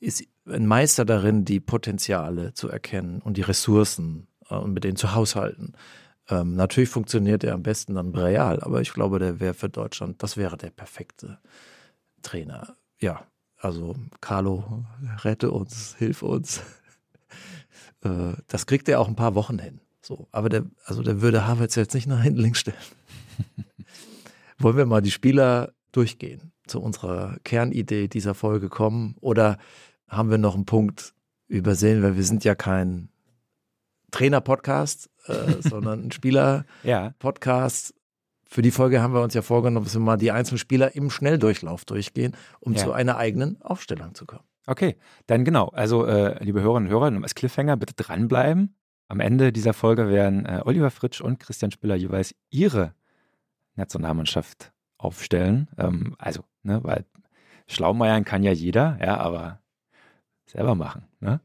[0.00, 4.96] Ist ein Meister darin, die Potenziale zu erkennen und die Ressourcen äh, und mit denen
[4.96, 5.74] zu haushalten.
[6.28, 10.22] Ähm, natürlich funktioniert er am besten dann Real, aber ich glaube, der wäre für Deutschland,
[10.22, 11.38] das wäre der perfekte
[12.22, 12.76] Trainer.
[12.98, 13.26] Ja,
[13.58, 14.84] also Carlo,
[15.22, 16.62] rette uns, hilf uns.
[18.04, 19.80] äh, das kriegt er auch ein paar Wochen hin.
[20.00, 22.76] So, aber der, also der würde Havertz jetzt nicht nach hinten links stellen.
[24.58, 29.16] Wollen wir mal die Spieler durchgehen, zu unserer Kernidee dieser Folge kommen?
[29.20, 29.58] Oder
[30.10, 31.14] haben wir noch einen Punkt
[31.48, 33.08] übersehen, weil wir sind ja kein
[34.10, 37.94] Trainer-Podcast, äh, sondern ein Spieler-Podcast.
[38.44, 41.08] Für die Folge haben wir uns ja vorgenommen, dass wir mal die einzelnen Spieler im
[41.10, 42.80] Schnelldurchlauf durchgehen, um ja.
[42.80, 44.44] zu einer eigenen Aufstellung zu kommen.
[44.66, 44.96] Okay,
[45.26, 45.68] dann genau.
[45.68, 48.74] Also, äh, liebe Hörerinnen und Hörer, als Cliffhanger bitte dranbleiben.
[49.08, 52.94] Am Ende dieser Folge werden äh, Oliver Fritsch und Christian Spiller jeweils ihre
[53.76, 55.68] Nationalmannschaft aufstellen.
[55.78, 57.04] Ähm, also, ne, weil
[57.68, 59.59] Schlaumeiern kann ja jeder, ja, aber
[60.50, 61.04] selber machen.
[61.20, 61.40] Ne?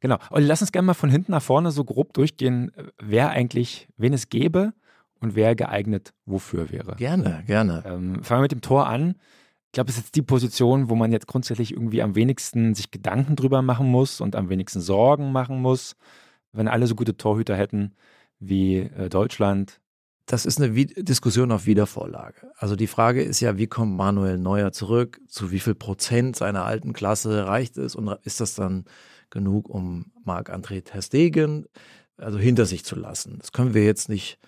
[0.00, 0.16] Genau.
[0.30, 4.12] Olli, lass uns gerne mal von hinten nach vorne so grob durchgehen, wer eigentlich, wen
[4.12, 4.72] es gäbe
[5.20, 6.96] und wer geeignet wofür wäre.
[6.96, 7.82] Gerne, gerne.
[7.86, 9.16] Ähm, fangen wir mit dem Tor an.
[9.66, 12.90] Ich glaube, es ist jetzt die Position, wo man jetzt grundsätzlich irgendwie am wenigsten sich
[12.90, 15.96] Gedanken drüber machen muss und am wenigsten Sorgen machen muss.
[16.52, 17.92] Wenn alle so gute Torhüter hätten
[18.40, 19.80] wie äh, Deutschland,
[20.30, 22.52] das ist eine Diskussion auf Wiedervorlage.
[22.56, 25.20] Also die Frage ist ja, wie kommt Manuel Neuer zurück?
[25.26, 27.96] Zu wie viel Prozent seiner alten Klasse reicht es?
[27.96, 28.84] Und ist das dann
[29.30, 31.66] genug, um Marc-André Terstegen
[32.16, 33.38] also hinter sich zu lassen?
[33.40, 34.38] Das können wir jetzt nicht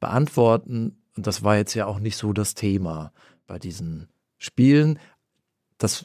[0.00, 0.98] beantworten.
[1.16, 3.10] Und das war jetzt ja auch nicht so das Thema
[3.46, 4.98] bei diesen Spielen.
[5.78, 6.04] Das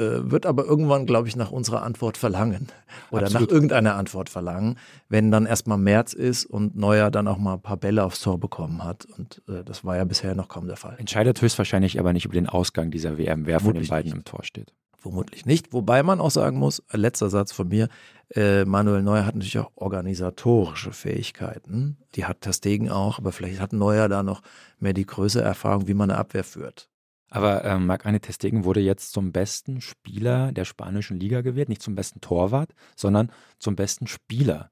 [0.00, 2.68] wird aber irgendwann, glaube ich, nach unserer Antwort verlangen
[3.10, 3.48] oder Absolut.
[3.48, 4.76] nach irgendeiner Antwort verlangen,
[5.08, 8.38] wenn dann erstmal März ist und Neuer dann auch mal ein paar Bälle aufs Tor
[8.38, 9.06] bekommen hat.
[9.16, 10.96] Und äh, das war ja bisher noch kaum der Fall.
[10.98, 14.16] Entscheidet höchstwahrscheinlich aber nicht über den Ausgang dieser WM, wer von den beiden nicht.
[14.16, 14.72] im Tor steht.
[15.00, 15.72] Vermutlich nicht.
[15.72, 17.88] Wobei man auch sagen muss, letzter Satz von mir,
[18.34, 21.96] äh, Manuel Neuer hat natürlich auch organisatorische Fähigkeiten.
[22.14, 24.42] Die hat Testegen auch, aber vielleicht hat Neuer da noch
[24.78, 26.90] mehr die größere Erfahrung, wie man eine Abwehr führt.
[27.30, 31.94] Aber ähm, Marc-Anne Testegen wurde jetzt zum besten Spieler der spanischen Liga gewählt, nicht zum
[31.94, 34.70] besten Torwart, sondern zum besten Spieler.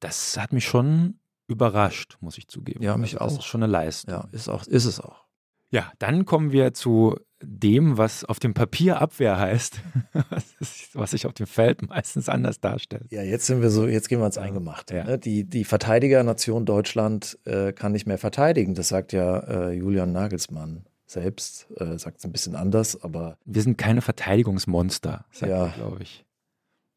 [0.00, 2.82] Das hat mich schon überrascht, muss ich zugeben.
[2.82, 3.38] Ja, mich also, das auch.
[3.40, 4.14] ist schon eine Leistung.
[4.14, 5.26] Ja, ist, auch, ist es auch.
[5.70, 9.80] Ja, dann kommen wir zu dem, was auf dem Papier Abwehr heißt,
[10.92, 13.06] was sich auf dem Feld meistens anders darstellt.
[13.10, 14.96] Ja, jetzt sind wir so, jetzt gehen wir ins Eingemachte.
[14.96, 15.04] Ja.
[15.04, 15.18] Ne?
[15.18, 18.74] Die, die Verteidigernation Deutschland äh, kann nicht mehr verteidigen.
[18.74, 23.38] Das sagt ja äh, Julian Nagelsmann selbst, äh, sagt es ein bisschen anders, aber.
[23.44, 25.68] Wir sind keine Verteidigungsmonster, sagt ja.
[25.68, 26.24] glaube ich.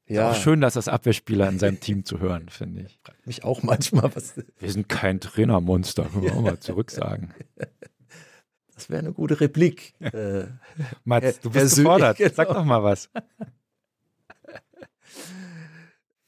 [0.08, 0.32] Ja.
[0.32, 3.00] Ist auch schön, dass das Abwehrspieler in seinem Team zu hören, finde ich.
[3.26, 4.16] Mich auch manchmal.
[4.16, 7.34] Was wir sind kein Trainermonster, können wir auch mal zurücksagen.
[8.76, 9.94] Das wäre eine gute Replik.
[10.02, 10.48] Äh,
[11.06, 12.18] Mats, du bist gefordert.
[12.18, 12.34] Genau.
[12.34, 13.10] Sag doch mal was.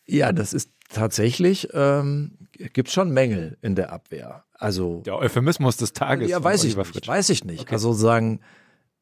[0.06, 4.44] Ja, das ist tatsächlich, ähm, gibt schon Mängel in der Abwehr.
[4.54, 6.30] Also der Euphemismus des Tages.
[6.30, 7.08] Ja, weiß ich nicht.
[7.08, 7.62] Weiß ich nicht.
[7.62, 7.74] Okay.
[7.74, 8.40] Also sagen,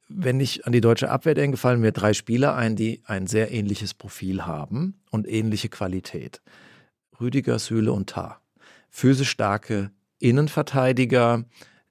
[0.08, 3.52] wenn ich an die deutsche Abwehr denke, fallen mir drei Spieler ein, die ein sehr
[3.52, 6.42] ähnliches Profil haben und ähnliche Qualität.
[7.20, 8.42] Rüdiger, Süle und Tar.
[8.90, 11.46] Physisch starke Innenverteidiger,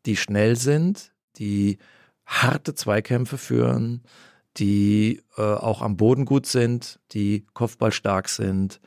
[0.07, 1.79] die schnell sind, die
[2.27, 4.03] harte Zweikämpfe führen,
[4.57, 8.81] die äh, auch am Boden gut sind, die kopfballstark sind,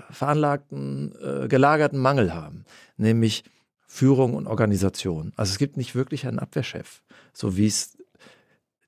[0.10, 2.66] veranlagten, äh, gelagerten Mangel haben,
[2.98, 3.44] nämlich
[3.88, 5.32] Führung und Organisation.
[5.36, 7.02] Also es gibt nicht wirklich einen Abwehrchef,
[7.34, 7.98] so wie es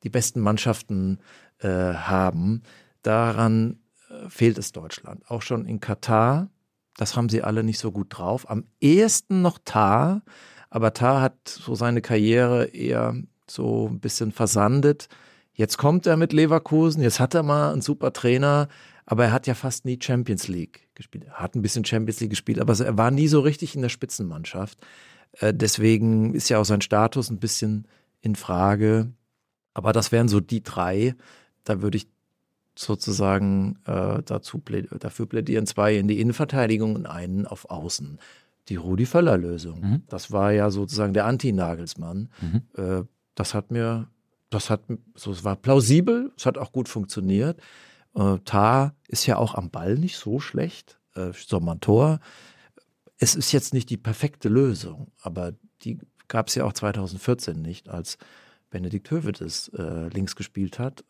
[0.03, 1.19] die besten Mannschaften
[1.59, 2.63] äh, haben.
[3.03, 3.79] Daran
[4.09, 5.29] äh, fehlt es Deutschland.
[5.29, 6.49] Auch schon in Katar,
[6.97, 8.49] das haben sie alle nicht so gut drauf.
[8.49, 10.23] Am ehesten noch Tar,
[10.69, 13.15] aber Tar hat so seine Karriere eher
[13.49, 15.07] so ein bisschen versandet.
[15.53, 18.67] Jetzt kommt er mit Leverkusen, jetzt hat er mal einen super Trainer,
[19.07, 21.23] aber er hat ja fast nie Champions League gespielt.
[21.25, 23.89] Er hat ein bisschen Champions League gespielt, aber er war nie so richtig in der
[23.89, 24.77] Spitzenmannschaft.
[25.39, 27.87] Äh, deswegen ist ja auch sein Status ein bisschen
[28.21, 29.13] in Frage.
[29.73, 31.15] Aber das wären so die drei.
[31.63, 32.09] Da würde ich
[32.75, 38.19] sozusagen äh, dazu pläd dafür plädieren, zwei in die Innenverteidigung und einen auf Außen.
[38.67, 39.79] Die Rudi Völler-Lösung.
[39.79, 40.01] Mhm.
[40.09, 42.29] Das war ja sozusagen der Anti-Nagelsmann.
[42.41, 42.61] Mhm.
[42.75, 43.03] Äh,
[43.35, 44.09] das hat mir,
[44.49, 44.81] das hat,
[45.15, 47.61] so, es war plausibel, es hat auch gut funktioniert.
[48.17, 50.99] Äh, Tar ist ja auch am Ball nicht so schlecht.
[51.15, 52.19] Äh, so ein Tor.
[53.17, 57.89] Es ist jetzt nicht die perfekte Lösung, aber die gab es ja auch 2014 nicht,
[57.89, 58.17] als
[58.69, 61.03] Benedikt Hövedes äh, links gespielt hat.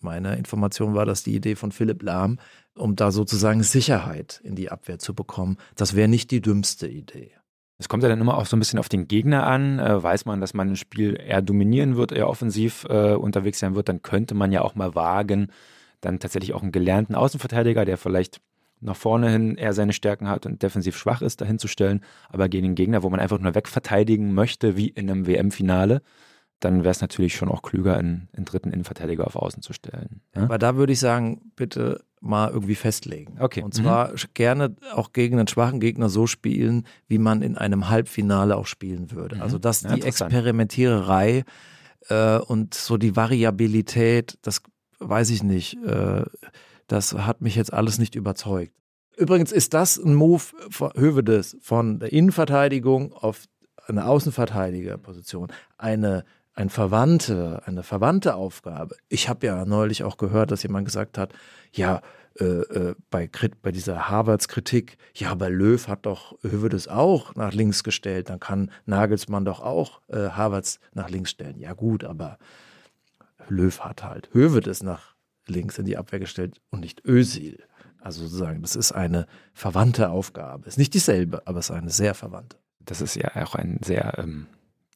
[0.00, 2.38] Meine Information war, dass die Idee von Philipp Lahm,
[2.74, 7.32] um da sozusagen Sicherheit in die Abwehr zu bekommen, das wäre nicht die dümmste Idee.
[7.78, 9.78] Es kommt ja dann immer auch so ein bisschen auf den Gegner an.
[9.78, 13.74] Äh, weiß man, dass man ein Spiel eher dominieren wird, eher offensiv äh, unterwegs sein
[13.74, 15.48] wird, dann könnte man ja auch mal wagen,
[16.04, 18.40] dann tatsächlich auch einen gelernten Außenverteidiger, der vielleicht
[18.80, 22.00] nach vorne hin eher seine Stärken hat und defensiv schwach ist, dahin zu stellen.
[22.28, 26.02] Aber gegen den Gegner, wo man einfach nur wegverteidigen möchte, wie in einem WM-Finale,
[26.60, 30.20] dann wäre es natürlich schon auch klüger, einen, einen, dritten Innenverteidiger auf Außen zu stellen.
[30.34, 30.42] Ja?
[30.42, 33.36] Aber da würde ich sagen, bitte mal irgendwie festlegen.
[33.38, 33.62] Okay.
[33.62, 34.16] Und zwar mhm.
[34.32, 39.10] gerne auch gegen einen schwachen Gegner so spielen, wie man in einem Halbfinale auch spielen
[39.10, 39.36] würde.
[39.36, 39.42] Mhm.
[39.42, 41.44] Also dass ja, die Experimentiererei
[42.08, 44.62] äh, und so die Variabilität, das
[44.98, 46.24] weiß ich nicht, äh,
[46.86, 48.72] das hat mich jetzt alles nicht überzeugt.
[49.16, 53.44] Übrigens ist das ein Move von Hövedes von der Innenverteidigung auf
[53.86, 56.24] eine Außenverteidigerposition, eine
[56.54, 58.96] ein Verwandte, eine verwandte Aufgabe.
[59.08, 61.32] Ich habe ja neulich auch gehört, dass jemand gesagt hat,
[61.72, 62.00] ja,
[62.40, 63.28] äh, äh, bei,
[63.62, 68.40] bei dieser Harvards Kritik, ja, aber Löw hat doch Hövedes auch nach links gestellt, dann
[68.40, 71.58] kann Nagelsmann doch auch äh, Harvards nach links stellen.
[71.58, 72.38] Ja gut, aber
[73.48, 75.14] Löw hat halt Hövedes nach
[75.46, 77.62] links in die Abwehr gestellt und nicht Ösil.
[78.00, 80.68] Also sozusagen, das ist eine verwandte Aufgabe.
[80.68, 82.58] Ist nicht dieselbe, aber es ist eine sehr verwandte.
[82.80, 84.46] Das ist ja auch ein sehr ähm,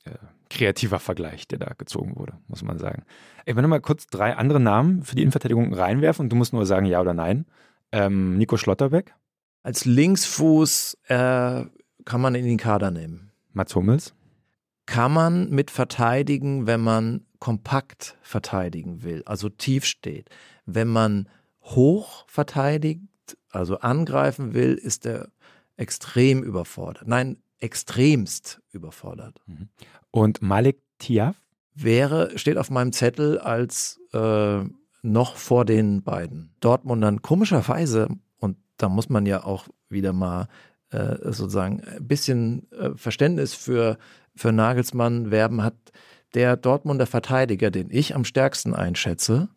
[0.05, 0.11] äh,
[0.51, 3.05] kreativer Vergleich, der da gezogen wurde, muss man sagen.
[3.47, 6.67] Ich will nochmal kurz drei andere Namen für die Innenverteidigung reinwerfen und du musst nur
[6.67, 7.47] sagen ja oder nein.
[7.93, 9.15] Ähm, Nico Schlotterbeck.
[9.63, 11.65] Als Linksfuß äh,
[12.05, 13.31] kann man in den Kader nehmen.
[13.53, 14.15] Mats Hummels.
[14.87, 20.29] Kann man mit verteidigen, wenn man kompakt verteidigen will, also tief steht.
[20.67, 21.29] Wenn man
[21.63, 23.03] hoch verteidigt,
[23.51, 25.29] also angreifen will, ist er
[25.77, 27.07] extrem überfordert.
[27.07, 29.41] Nein, extremst überfordert.
[29.47, 29.69] Mhm.
[30.11, 31.37] Und Malik Tiaf?
[31.75, 34.65] Wäre, steht auf meinem Zettel als äh,
[35.03, 36.53] noch vor den beiden.
[36.59, 38.09] Dortmundern komischerweise,
[38.39, 40.49] und da muss man ja auch wieder mal
[40.91, 43.99] äh, sozusagen ein bisschen äh, Verständnis für,
[44.35, 45.77] für Nagelsmann werben, hat
[46.35, 49.49] der Dortmunder Verteidiger, den ich am stärksten einschätze,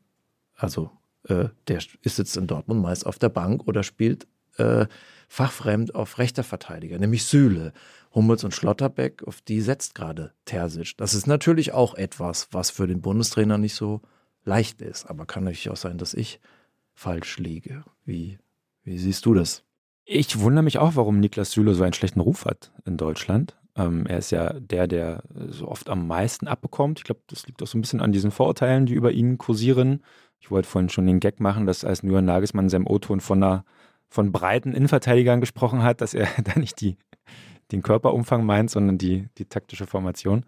[0.56, 0.92] also
[1.28, 4.86] äh, der ist jetzt in Dortmund meist auf der Bank oder spielt äh,
[5.28, 7.74] fachfremd auf rechter Verteidiger, nämlich Sühle.
[8.14, 10.98] Hummels und Schlotterbeck, auf die setzt gerade Terzic.
[10.98, 14.02] Das ist natürlich auch etwas, was für den Bundestrainer nicht so
[14.44, 15.06] leicht ist.
[15.06, 16.42] Aber kann natürlich auch sein, dass ich
[16.94, 17.86] falsch liege.
[18.04, 18.38] Wie,
[18.84, 19.64] wie siehst du das?
[20.04, 23.56] Ich wundere mich auch, warum Niklas Süle so einen schlechten Ruf hat in Deutschland.
[23.76, 27.00] Ähm, er ist ja der, der so oft am meisten abbekommt.
[27.00, 30.04] Ich glaube, das liegt auch so ein bisschen an diesen Vorurteilen, die über ihn kursieren.
[30.40, 33.62] Ich wollte vorhin schon den Gag machen, dass als Julian Nagelsmann in seinem O-Ton von
[34.12, 36.98] von breiten Innenverteidigern gesprochen hat, dass er da nicht die,
[37.72, 40.46] den Körperumfang meint, sondern die, die taktische Formation.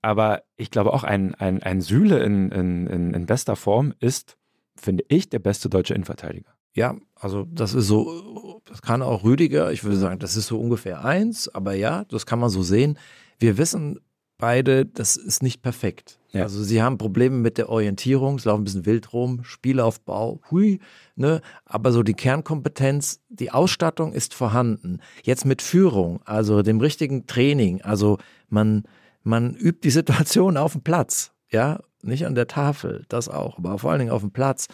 [0.00, 4.36] Aber ich glaube auch, ein, ein, ein Süle in, in, in bester Form ist,
[4.76, 6.50] finde ich, der beste deutsche Innenverteidiger.
[6.74, 10.58] Ja, also das ist so, das kann auch Rüdiger, ich würde sagen, das ist so
[10.58, 12.98] ungefähr eins, aber ja, das kann man so sehen.
[13.38, 14.00] Wir wissen
[14.38, 16.18] beide, das ist nicht perfekt.
[16.32, 16.42] Ja.
[16.42, 20.80] Also sie haben Probleme mit der Orientierung, es laufen ein bisschen wild rum, Spielaufbau, hui,
[21.14, 21.42] ne?
[21.64, 24.98] Aber so die Kernkompetenz, die Ausstattung ist vorhanden.
[25.22, 28.18] Jetzt mit Führung, also dem richtigen Training, also
[28.48, 28.82] man,
[29.22, 33.78] man übt die Situation auf dem Platz, ja, nicht an der Tafel, das auch, aber
[33.78, 34.66] vor allen Dingen auf dem Platz.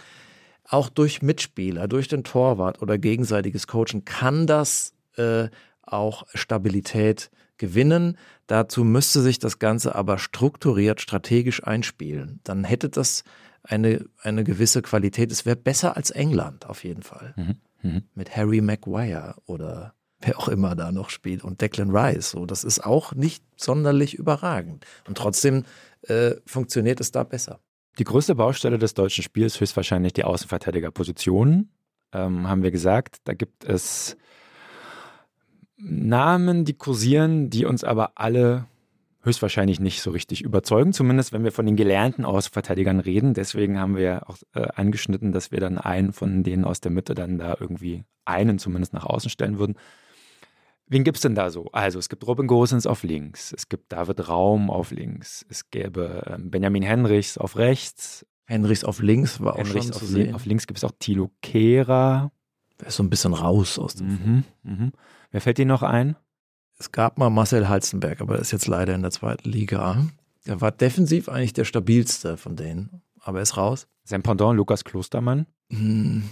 [0.68, 5.48] Auch durch Mitspieler, durch den Torwart oder gegenseitiges Coachen kann das äh,
[5.82, 8.18] auch Stabilität gewinnen.
[8.46, 12.40] Dazu müsste sich das Ganze aber strukturiert, strategisch einspielen.
[12.44, 13.24] Dann hätte das
[13.62, 15.32] eine, eine gewisse Qualität.
[15.32, 17.34] Es wäre besser als England auf jeden Fall.
[17.36, 17.56] Mhm.
[17.82, 18.02] Mhm.
[18.14, 22.30] Mit Harry Maguire oder wer auch immer da noch spielt und Declan Rice.
[22.30, 24.84] So, das ist auch nicht sonderlich überragend.
[25.06, 25.64] Und trotzdem
[26.02, 27.60] äh, funktioniert es da besser.
[27.98, 31.72] Die größte Baustelle des deutschen Spiels ist höchstwahrscheinlich die Außenverteidigerpositionen.
[32.12, 34.16] Ähm, haben wir gesagt, da gibt es
[35.76, 38.66] Namen, die kursieren, die uns aber alle
[39.22, 43.34] höchstwahrscheinlich nicht so richtig überzeugen, zumindest wenn wir von den gelernten Außenverteidigern reden.
[43.34, 47.14] Deswegen haben wir auch äh, angeschnitten, dass wir dann einen von denen aus der Mitte
[47.14, 49.76] dann da irgendwie einen zumindest nach außen stellen würden.
[50.88, 51.66] Wen gibt es denn da so?
[51.72, 56.24] Also es gibt Robin Gosens auf links, es gibt David Raum auf links, es gäbe
[56.26, 58.26] ähm, Benjamin Henrichs auf rechts.
[58.46, 60.34] Henrichs auf links war auch Henrichs schon auf, zu sehen.
[60.34, 62.32] auf links gibt es auch Thilo Kehrer.
[62.80, 64.92] Der ist so ein bisschen raus aus dem mhm, mhm.
[65.30, 66.16] Wer fällt dir noch ein?
[66.78, 70.06] Es gab mal Marcel Halzenberg, aber er ist jetzt leider in der zweiten Liga.
[70.44, 73.88] Er war defensiv eigentlich der stabilste von denen, aber er ist raus.
[74.04, 75.46] Sein Pendant Lukas Klostermann?
[75.70, 76.30] Hm,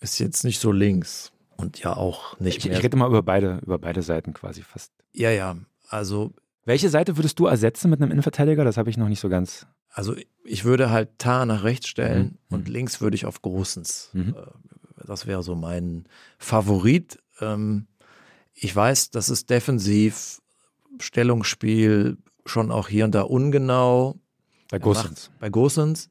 [0.00, 1.32] ist jetzt nicht so links.
[1.56, 2.76] Und ja auch nicht Ich, mehr.
[2.78, 4.92] ich rede mal über beide, über beide Seiten quasi fast.
[5.12, 5.56] ja, ja.
[5.88, 6.32] Also,
[6.64, 8.64] Welche Seite würdest du ersetzen mit einem Innenverteidiger?
[8.64, 9.66] Das habe ich noch nicht so ganz.
[9.90, 12.54] also ich würde halt Tar nach rechts stellen Mhm.
[12.56, 14.10] und links würde ich auf Großens.
[14.12, 14.34] Mhm.
[14.36, 16.04] Äh, Das wäre so mein
[16.38, 17.18] Favorit.
[17.40, 17.86] Ähm,
[18.54, 20.40] Ich weiß, das ist defensiv,
[21.16, 24.16] Stellungsspiel schon auch hier und da ungenau.
[24.70, 25.30] Bei Gosens.
[25.40, 26.10] Bei Gosens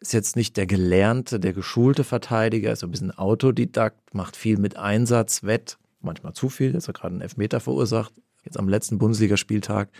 [0.00, 4.58] ist jetzt nicht der gelernte, der geschulte Verteidiger, ist so ein bisschen Autodidakt, macht viel
[4.58, 8.12] mit Einsatz, Wett, manchmal zu viel, jetzt hat er gerade einen Elfmeter verursacht,
[8.44, 9.90] jetzt am letzten Bundesligaspieltag.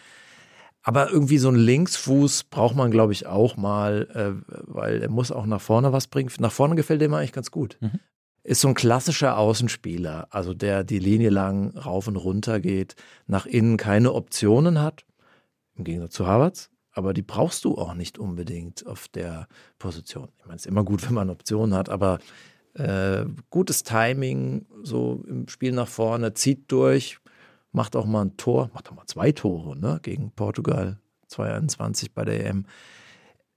[0.82, 5.32] Aber irgendwie so einen Linksfuß braucht man, glaube ich, auch mal, äh, weil er muss
[5.32, 6.30] auch nach vorne was bringen.
[6.38, 7.76] Nach vorne gefällt dem eigentlich ganz gut.
[7.80, 7.98] Mhm.
[8.44, 12.94] Ist so ein klassischer Außenspieler, also der die Linie lang rauf und runter geht,
[13.26, 15.04] nach innen keine Optionen hat,
[15.74, 16.70] im Gegensatz zu Havertz.
[16.96, 20.30] Aber die brauchst du auch nicht unbedingt auf der Position.
[20.38, 22.18] Ich meine, es ist immer gut, wenn man Optionen hat, aber
[22.72, 27.18] äh, gutes Timing, so im Spiel nach vorne, zieht durch,
[27.72, 32.24] macht auch mal ein Tor, macht auch mal zwei Tore, ne, gegen Portugal 2021 bei
[32.24, 32.64] der EM.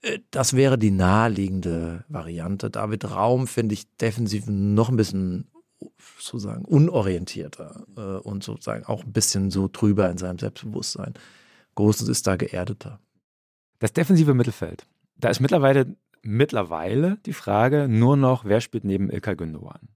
[0.02, 2.70] Äh, Das wäre die naheliegende Variante.
[2.70, 5.48] David Raum finde ich defensiv noch ein bisschen
[6.18, 11.14] sozusagen unorientierter äh, und sozusagen auch ein bisschen so trüber in seinem Selbstbewusstsein.
[11.76, 13.00] Großes ist da geerdeter.
[13.80, 14.86] Das defensive Mittelfeld.
[15.18, 19.90] Da ist mittlerweile, mittlerweile die Frage nur noch, wer spielt neben Ilkay Gündogan?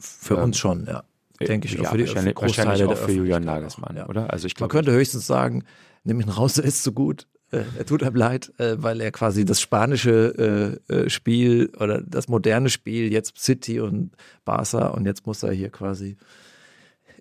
[0.00, 1.04] Für Ähm, uns schon, ja.
[1.40, 4.08] Denke ich ja, auch für die wahrscheinlich, Großteile wahrscheinlich auch für Julian Nagelsmann, ja.
[4.08, 4.32] oder?
[4.32, 5.64] Also ich Man glaube, könnte höchstens sagen,
[6.02, 7.26] nimm ihn raus, er ist zu gut.
[7.50, 12.28] Äh, Er tut einem leid, äh, weil er quasi das spanische äh, Spiel oder das
[12.28, 14.12] moderne Spiel, jetzt City und
[14.46, 16.16] Barca und jetzt muss er hier quasi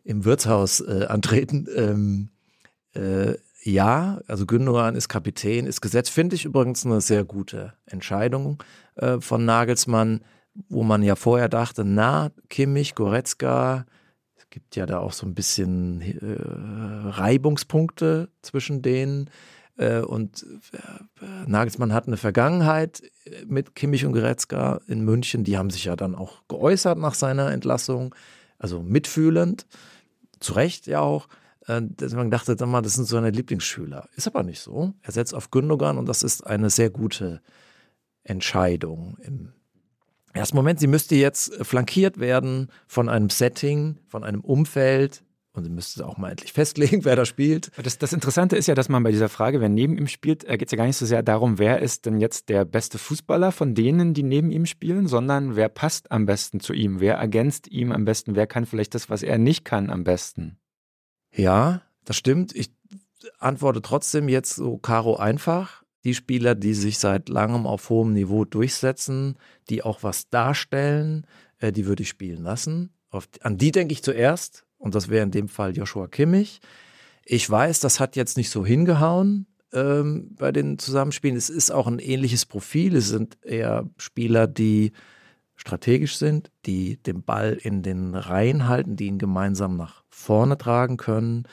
[0.05, 1.68] im Wirtshaus antreten.
[1.76, 2.30] Ähm,
[2.93, 3.34] äh,
[3.66, 6.11] ja, also Gündogan ist Kapitän, ist gesetzt.
[6.11, 8.61] Finde ich übrigens eine sehr gute Entscheidung
[8.95, 10.22] äh, von Nagelsmann,
[10.70, 13.86] wo man ja vorher dachte, na, Kimmich, Goretzka,
[14.36, 19.32] es gibt ja da auch so ein bisschen äh, Reibungspunkte zwischen denen.
[19.78, 25.43] Äh, und äh, Nagelsmann hat eine Vergangenheit äh, mit Kimmich und Goretzka in München.
[25.43, 28.13] Die haben sich ja dann auch geäußert nach seiner Entlassung,
[28.59, 29.66] also mitfühlend,
[30.39, 31.28] zu Recht ja auch.
[31.68, 34.09] Äh, dass man dachte, sag mal, das sind so seine Lieblingsschüler.
[34.16, 34.93] Ist aber nicht so.
[35.01, 37.41] Er setzt auf Gündogan und das ist eine sehr gute
[38.24, 39.53] Entscheidung im
[40.34, 40.80] ersten Moment.
[40.80, 45.24] Sie müsste jetzt flankiert werden von einem Setting, von einem Umfeld.
[45.53, 47.72] Und sie müsste auch mal endlich festlegen, wer da spielt.
[47.82, 50.57] Das, das Interessante ist ja, dass man bei dieser Frage, wer neben ihm spielt, äh,
[50.57, 53.53] geht es ja gar nicht so sehr darum, wer ist denn jetzt der beste Fußballer
[53.53, 57.70] von denen, die neben ihm spielen, sondern wer passt am besten zu ihm, wer ergänzt
[57.70, 60.57] ihm am besten, wer kann vielleicht das, was er nicht kann, am besten.
[61.36, 62.55] Ja, das stimmt.
[62.55, 62.71] Ich
[63.39, 65.83] antworte trotzdem jetzt so Karo einfach.
[66.03, 69.38] Die Spieler, die sich seit langem auf hohem Niveau durchsetzen,
[69.69, 71.25] die auch was darstellen,
[71.59, 72.91] äh, die würde ich spielen lassen.
[73.41, 74.65] An die denke ich zuerst.
[74.77, 76.59] Und das wäre in dem Fall Joshua Kimmich.
[77.23, 81.38] Ich weiß, das hat jetzt nicht so hingehauen ähm, bei den Zusammenspielen.
[81.38, 82.95] Es ist auch ein ähnliches Profil.
[82.95, 84.91] Es sind eher Spieler, die
[85.55, 90.97] strategisch sind, die den Ball in den Reihen halten, die ihn gemeinsam nach vorne tragen
[90.97, 91.47] können,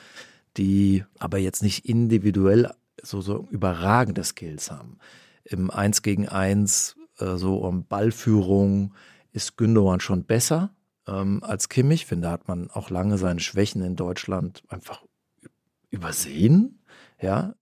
[0.57, 4.97] die aber jetzt nicht individuell so, so überragende Skills haben.
[5.43, 8.93] Im 1 gegen 1, äh, so um Ballführung,
[9.31, 10.73] ist Gündogan schon besser
[11.07, 12.01] ähm, als Kimmich.
[12.01, 15.03] Ich finde, da hat man auch lange seine Schwächen in Deutschland einfach
[15.89, 16.79] übersehen.
[17.19, 17.55] Ja,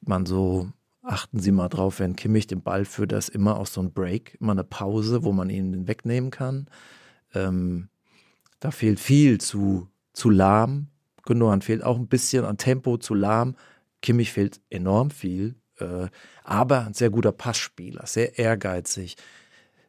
[0.00, 0.70] man so,
[1.02, 3.92] achten Sie mal drauf, wenn Kimmich den Ball führt, da ist immer auch so ein
[3.92, 6.68] Break, immer eine Pause, wo man ihn wegnehmen kann.
[7.34, 7.88] Ähm,
[8.60, 10.88] da fehlt viel zu, zu lahm.
[11.24, 13.56] Gündogan fehlt auch ein bisschen an Tempo zu lahm.
[14.00, 16.08] Kimmich fehlt enorm viel, äh,
[16.44, 19.16] aber ein sehr guter Passspieler, sehr ehrgeizig.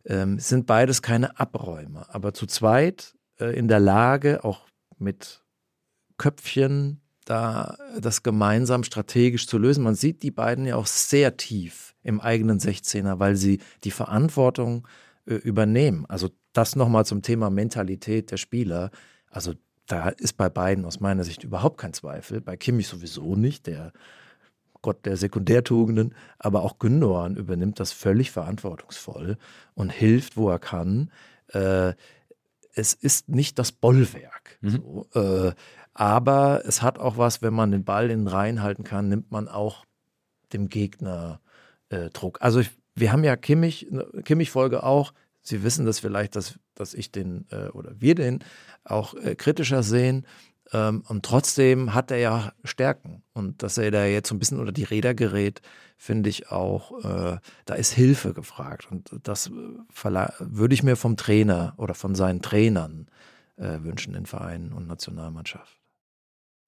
[0.05, 5.43] Ähm, sind beides keine Abräumer, aber zu zweit äh, in der Lage, auch mit
[6.17, 9.83] Köpfchen da das gemeinsam strategisch zu lösen.
[9.83, 14.87] Man sieht die beiden ja auch sehr tief im eigenen 16er, weil sie die Verantwortung
[15.25, 16.05] äh, übernehmen.
[16.07, 18.91] Also das nochmal zum Thema Mentalität der Spieler.
[19.29, 19.53] Also
[19.87, 22.41] da ist bei beiden aus meiner Sicht überhaupt kein Zweifel.
[22.41, 23.91] Bei Kimmich sowieso nicht, der
[24.81, 29.37] Gott der Sekundärtugenden, aber auch Gündogan übernimmt das völlig verantwortungsvoll
[29.73, 31.09] und hilft, wo er kann.
[31.47, 31.93] Äh,
[32.75, 34.57] es ist nicht das Bollwerk.
[34.61, 34.69] Mhm.
[34.69, 35.53] So, äh,
[35.93, 39.31] aber es hat auch was, wenn man den Ball in den Reihen halten kann, nimmt
[39.31, 39.85] man auch
[40.51, 41.39] dem Gegner
[41.89, 42.39] äh, Druck.
[42.41, 43.87] Also ich, wir haben ja Kimmich,
[44.23, 45.13] Kimmich-Folge auch.
[45.41, 48.43] Sie wissen das vielleicht, dass, dass ich den äh, oder wir den
[48.83, 50.25] auch äh, kritischer sehen.
[50.71, 53.23] Ähm, und trotzdem hat er ja Stärken.
[53.33, 55.61] Und dass er da jetzt so ein bisschen unter die Räder gerät,
[55.97, 58.87] finde ich auch, äh, da ist Hilfe gefragt.
[58.89, 59.51] Und das äh,
[60.39, 63.07] würde ich mir vom Trainer oder von seinen Trainern
[63.57, 65.82] äh, wünschen in Vereinen und Nationalmannschaft.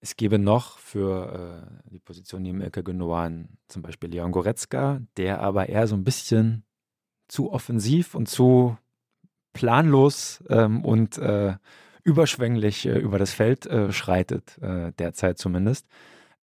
[0.02, 5.42] Es gäbe noch für äh, die Position neben Ilke Gündogan zum Beispiel Leon Goretzka, der
[5.42, 6.64] aber eher so ein bisschen
[7.28, 8.78] zu offensiv und zu
[9.54, 11.56] planlos ähm, und äh,
[12.04, 15.88] überschwänglich äh, über das Feld äh, schreitet, äh, derzeit zumindest.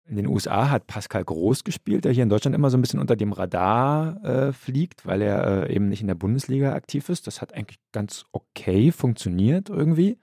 [0.07, 2.99] In den USA hat Pascal Groß gespielt, der hier in Deutschland immer so ein bisschen
[2.99, 7.25] unter dem Radar äh, fliegt, weil er eben nicht in der Bundesliga aktiv ist.
[7.25, 10.19] Das hat eigentlich ganz okay funktioniert irgendwie.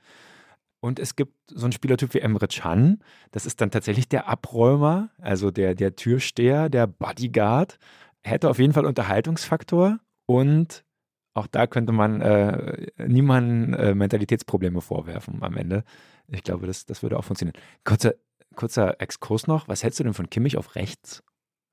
[0.82, 2.98] Und es gibt so einen Spielertyp wie Emre Can.
[3.30, 7.78] Das ist dann tatsächlich der Abräumer, also der, der Türsteher, der Bodyguard.
[8.24, 10.84] Hätte auf jeden Fall Unterhaltungsfaktor und
[11.34, 15.84] auch da könnte man äh, niemandem äh, Mentalitätsprobleme vorwerfen am Ende.
[16.26, 17.58] Ich glaube, das, das würde auch funktionieren.
[17.84, 18.14] Kurzer,
[18.56, 19.68] kurzer Exkurs noch.
[19.68, 21.22] Was hältst du denn von Kimmich auf rechts?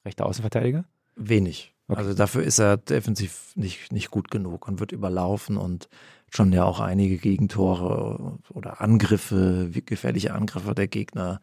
[0.05, 0.85] Rechter Außenverteidiger?
[1.15, 1.73] Wenig.
[1.87, 1.97] Okay.
[1.97, 5.89] Also dafür ist er defensiv nicht, nicht gut genug und wird überlaufen und
[6.35, 11.41] schon ja auch einige Gegentore oder Angriffe, gefährliche Angriffe der Gegner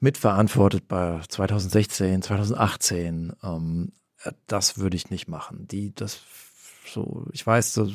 [0.00, 3.32] mitverantwortet bei 2016, 2018.
[3.42, 3.92] Ähm,
[4.46, 5.66] das würde ich nicht machen.
[5.68, 6.20] Die, das
[6.86, 7.90] so, ich weiß, das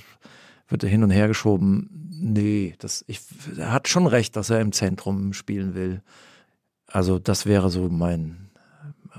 [0.68, 2.10] wird hin und her geschoben.
[2.12, 3.22] Nee, das, ich,
[3.58, 6.02] er hat schon recht, dass er im Zentrum spielen will.
[6.88, 8.50] Also das wäre so mein,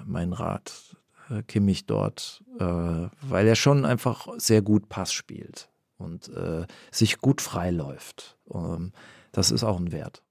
[0.04, 0.96] mein Rat.
[1.30, 5.69] Äh, Kimmich dort, äh, weil er schon einfach sehr gut Pass spielt
[6.00, 8.36] und äh, sich gut freiläuft.
[8.52, 8.92] Ähm,
[9.32, 10.22] das ist auch ein Wert.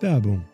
[0.00, 0.44] Werbung.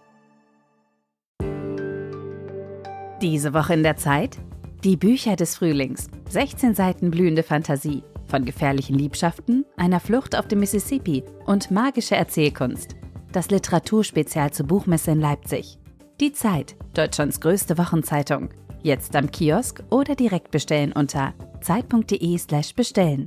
[3.22, 4.38] Diese Woche in der Zeit?
[4.84, 6.08] Die Bücher des Frühlings.
[6.28, 8.02] 16 Seiten blühende Fantasie.
[8.28, 12.96] Von gefährlichen Liebschaften, einer Flucht auf dem Mississippi und magische Erzählkunst.
[13.32, 15.78] Das Literaturspezial zur Buchmesse in Leipzig.
[16.20, 18.48] Die Zeit, Deutschlands größte Wochenzeitung.
[18.86, 23.26] Jetzt am Kiosk oder direkt bestellen unter zeit.de/slash bestellen.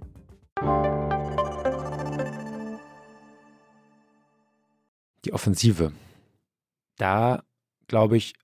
[5.25, 5.91] Die Offensive.
[6.95, 7.43] Da,
[7.89, 8.35] glaube ich,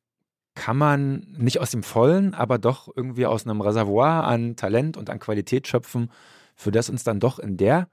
[0.55, 5.09] kann man nicht aus dem Vollen, aber doch irgendwie aus einem Reservoir an Talent und
[5.09, 6.11] an Qualität schöpfen,
[6.53, 7.88] für das uns dann doch in der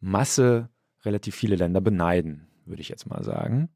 [0.00, 0.70] Masse
[1.04, 3.68] relativ viele Länder beneiden, würde ich jetzt mal sagen.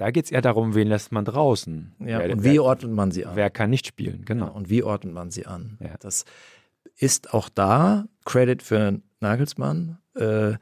[0.00, 1.92] Da geht es eher darum, wen lässt man draußen.
[1.98, 3.36] Ja, wer, und wie wer, ordnet man sie an?
[3.36, 4.46] Wer kann nicht spielen, genau.
[4.46, 5.76] Ja, und wie ordnet man sie an?
[5.78, 5.94] Ja.
[6.00, 6.24] Das
[6.96, 10.54] ist auch da, Credit für Nagelsmann, äh,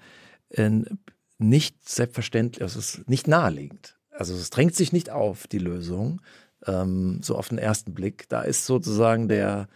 [1.39, 3.97] nicht selbstverständlich, also es ist nicht naheliegend.
[4.11, 6.21] Also es drängt sich nicht auf, die Lösung,
[6.67, 8.29] ähm, so auf den ersten Blick.
[8.29, 9.69] Da ist sozusagen der,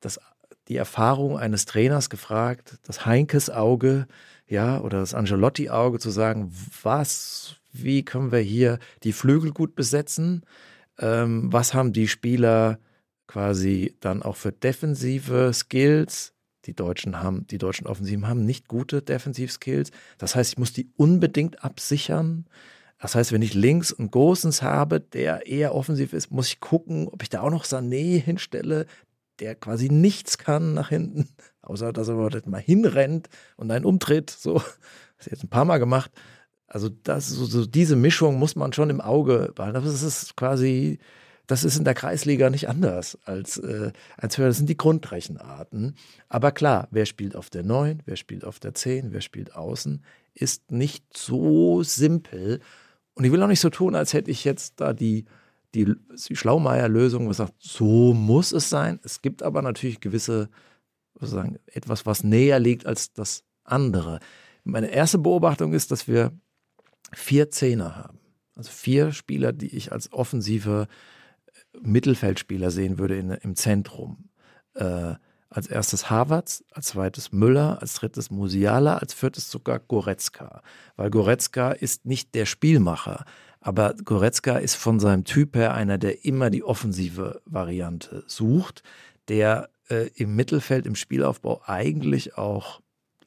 [0.00, 0.20] das,
[0.68, 4.06] die Erfahrung eines Trainers gefragt, das Heinkes Auge,
[4.46, 6.50] ja, oder das Angelotti-Auge zu sagen,
[6.82, 10.44] was, wie können wir hier die Flügel gut besetzen?
[10.98, 12.78] Ähm, was haben die Spieler
[13.26, 16.34] quasi dann auch für defensive Skills?
[16.66, 19.90] Die Deutschen haben, die deutschen Offensiven haben nicht gute Defensivskills.
[20.18, 22.46] Das heißt, ich muss die unbedingt absichern.
[23.00, 27.08] Das heißt, wenn ich links einen Gosens habe, der eher offensiv ist, muss ich gucken,
[27.08, 28.86] ob ich da auch noch Sané hinstelle,
[29.40, 31.28] der quasi nichts kann nach hinten,
[31.62, 32.14] außer dass er
[32.46, 34.30] mal hinrennt und einen umtritt.
[34.30, 34.54] So,
[35.18, 36.12] das ist jetzt ein paar Mal gemacht.
[36.72, 39.84] Also das, so, so diese Mischung muss man schon im Auge behalten.
[39.84, 40.98] Das ist quasi,
[41.46, 45.96] das ist in der Kreisliga nicht anders als, äh, als für, das sind die Grundrechenarten.
[46.30, 50.02] Aber klar, wer spielt auf der 9, wer spielt auf der 10, wer spielt außen,
[50.32, 52.60] ist nicht so simpel.
[53.12, 55.26] Und ich will auch nicht so tun, als hätte ich jetzt da die,
[55.74, 58.98] die, Schlaumeier-Lösung gesagt, so muss es sein.
[59.02, 60.48] Es gibt aber natürlich gewisse,
[61.20, 64.20] sozusagen, etwas, was näher liegt als das andere.
[64.64, 66.32] Meine erste Beobachtung ist, dass wir
[67.14, 68.18] vier Zehner haben.
[68.56, 70.86] Also vier Spieler, die ich als offensive
[71.80, 74.28] Mittelfeldspieler sehen würde in, im Zentrum.
[74.74, 75.14] Äh,
[75.48, 80.62] als erstes Havertz, als zweites Müller, als drittes Musiala, als viertes sogar Goretzka.
[80.96, 83.24] Weil Goretzka ist nicht der Spielmacher,
[83.60, 88.82] aber Goretzka ist von seinem Typ her einer, der immer die offensive Variante sucht,
[89.28, 92.81] der äh, im Mittelfeld, im Spielaufbau eigentlich auch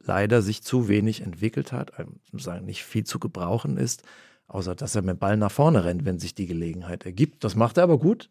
[0.06, 1.92] leider sich zu wenig entwickelt hat,
[2.34, 4.04] sagen nicht viel zu gebrauchen ist,
[4.48, 7.44] außer dass er mit Ball nach vorne rennt, wenn sich die Gelegenheit ergibt.
[7.44, 8.30] Das macht er aber gut.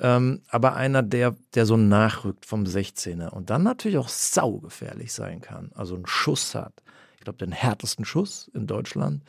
[0.00, 5.40] Ähm, aber einer, der, der so nachrückt vom 16er und dann natürlich auch saugefährlich sein
[5.40, 5.72] kann.
[5.74, 6.82] Also einen Schuss hat.
[7.16, 9.24] Ich glaube, den härtesten Schuss in Deutschland.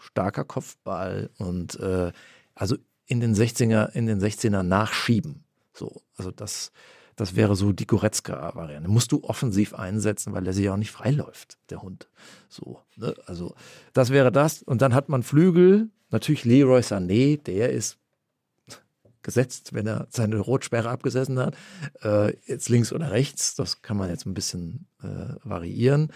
[0.00, 2.10] Starker Kopfball und äh,
[2.54, 5.44] also in den 16er, in den 16er nachschieben.
[5.74, 6.72] So, also das,
[7.16, 8.88] das wäre so die Goretzka-Variante.
[8.88, 12.08] Musst du offensiv einsetzen, weil er sich auch nicht freiläuft, der Hund.
[12.48, 13.14] So, ne?
[13.26, 13.54] Also,
[13.92, 14.62] das wäre das.
[14.62, 17.98] Und dann hat man Flügel, natürlich Leroy Sané, der ist
[19.22, 21.56] gesetzt, wenn er seine Rotsperre abgesessen hat.
[22.02, 26.12] Äh, jetzt links oder rechts, das kann man jetzt ein bisschen äh, variieren.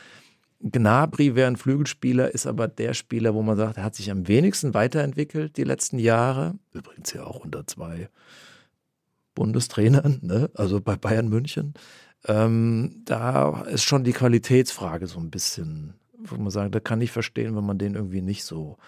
[0.61, 4.27] Gnabry wäre ein Flügelspieler, ist aber der Spieler, wo man sagt, er hat sich am
[4.29, 6.55] wenigsten weiterentwickelt die letzten Jahre.
[6.73, 8.09] Übrigens ja auch unter zwei
[9.35, 10.51] Bundestrainern, ne?
[10.55, 11.75] also bei Bayern München.
[12.27, 17.11] Ähm, da ist schon die Qualitätsfrage so ein bisschen, wo man sagt, da kann ich
[17.11, 18.79] verstehen, wenn man den irgendwie nicht so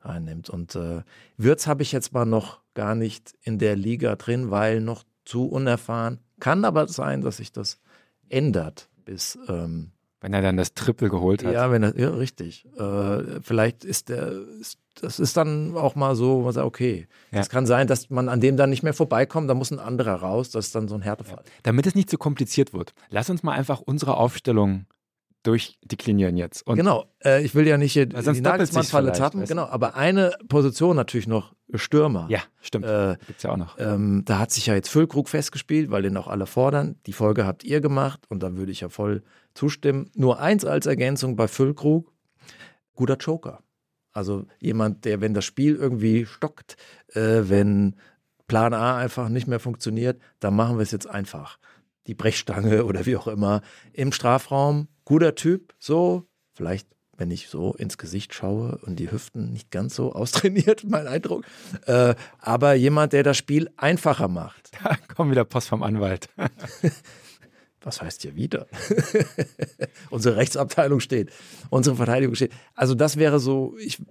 [0.00, 0.50] einnimmt.
[0.50, 1.02] Und äh,
[1.36, 5.46] Würz habe ich jetzt mal noch gar nicht in der Liga drin, weil noch zu
[5.46, 6.20] unerfahren.
[6.38, 7.80] Kann aber sein, dass sich das
[8.28, 11.54] ändert bis ähm, wenn er dann das Triple geholt hat.
[11.54, 12.66] Ja, wenn er, ja, richtig.
[12.76, 17.46] Äh, vielleicht ist der, ist, das ist dann auch mal so, man sagt, okay, es
[17.46, 17.52] ja.
[17.52, 20.50] kann sein, dass man an dem dann nicht mehr vorbeikommt, da muss ein anderer raus,
[20.50, 21.42] das ist dann so ein Härtefall.
[21.44, 21.50] Ja.
[21.62, 24.86] Damit es nicht zu kompliziert wird, lass uns mal einfach unsere Aufstellung
[25.46, 26.66] durchdeklinieren jetzt.
[26.66, 30.96] Und genau, äh, ich will ja nicht hier die Nagelsmann-Falle tappen, genau, aber eine Position
[30.96, 32.26] natürlich noch Stürmer.
[32.30, 32.86] Ja, stimmt.
[32.86, 33.78] Äh, Gibt's ja auch noch.
[33.78, 36.96] Ähm, da hat sich ja jetzt Füllkrug festgespielt, weil den auch alle fordern.
[37.06, 39.22] Die Folge habt ihr gemacht und da würde ich ja voll
[39.54, 40.10] zustimmen.
[40.14, 42.12] Nur eins als Ergänzung bei Füllkrug,
[42.94, 43.60] guter Joker.
[44.16, 46.76] Also jemand, der, wenn das Spiel irgendwie stockt,
[47.12, 47.96] äh, wenn
[48.48, 51.58] Plan A einfach nicht mehr funktioniert, dann machen wir es jetzt einfach.
[52.06, 53.60] Die Brechstange oder wie auch immer
[53.92, 56.88] im Strafraum guter Typ, so, vielleicht,
[57.18, 61.44] wenn ich so ins Gesicht schaue und die Hüften nicht ganz so austrainiert, mein Eindruck.
[61.84, 64.70] Äh, aber jemand, der das Spiel einfacher macht.
[64.82, 66.30] Da kommt wieder Post vom Anwalt.
[67.86, 68.66] Was heißt hier wieder?
[70.10, 71.30] Unsere Rechtsabteilung steht,
[71.70, 72.50] unsere Verteidigung steht.
[72.74, 74.02] Also das wäre so, ich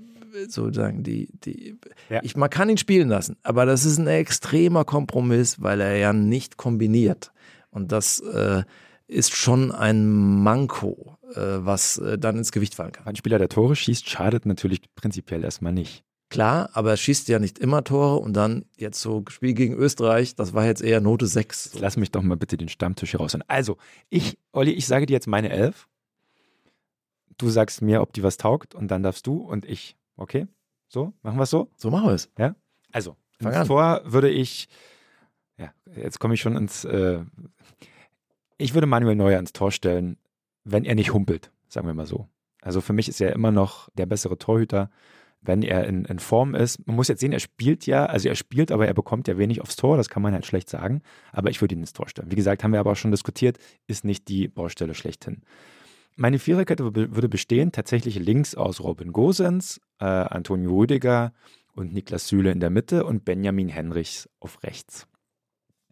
[0.48, 1.78] sozusagen die, die
[2.10, 2.22] ja.
[2.24, 6.14] ich, man kann ihn spielen lassen, aber das ist ein extremer Kompromiss, weil er ja
[6.14, 7.34] nicht kombiniert.
[7.70, 8.64] Und das äh,
[9.08, 10.08] ist schon ein
[10.42, 13.08] Manko, äh, was äh, dann ins Gewicht fallen kann.
[13.08, 16.06] Ein Spieler, der Tore schießt, schadet natürlich prinzipiell erstmal nicht.
[16.36, 20.36] Klar, aber er schießt ja nicht immer Tore und dann jetzt so Spiel gegen Österreich,
[20.36, 21.80] das war jetzt eher Note 6.
[21.80, 23.38] Lass mich doch mal bitte den Stammtisch hier raus.
[23.48, 23.78] Also,
[24.10, 25.88] ich, Olli, ich sage dir jetzt meine Elf.
[27.38, 29.96] Du sagst mir, ob die was taugt und dann darfst du und ich.
[30.18, 30.46] Okay?
[30.90, 31.14] So?
[31.22, 31.72] Machen wir es so?
[31.78, 32.30] So machen wir es.
[32.38, 32.54] Ja?
[32.92, 33.16] Also,
[33.66, 34.68] Tor würde ich,
[35.58, 37.24] ja, jetzt komme ich schon ins, äh,
[38.58, 40.18] ich würde Manuel Neuer ins Tor stellen,
[40.66, 42.28] wenn er nicht humpelt, sagen wir mal so.
[42.62, 44.90] Also für mich ist er immer noch der bessere Torhüter,
[45.46, 46.86] wenn er in, in Form ist.
[46.88, 49.62] Man muss jetzt sehen, er spielt ja, also er spielt, aber er bekommt ja wenig
[49.62, 51.02] aufs Tor, das kann man halt schlecht sagen.
[51.32, 52.32] Aber ich würde ihn ins Tor stellen.
[52.32, 55.42] Wie gesagt, haben wir aber auch schon diskutiert, ist nicht die Baustelle schlechthin.
[56.18, 61.34] Meine Viererkette würde bestehen, tatsächlich links aus Robin Gosens, äh, Antonio Rüdiger
[61.74, 65.08] und Niklas Süle in der Mitte und Benjamin Henrichs auf rechts.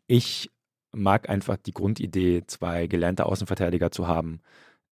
[0.08, 0.50] Ich
[0.94, 4.40] mag einfach die Grundidee, zwei gelernte Außenverteidiger zu haben.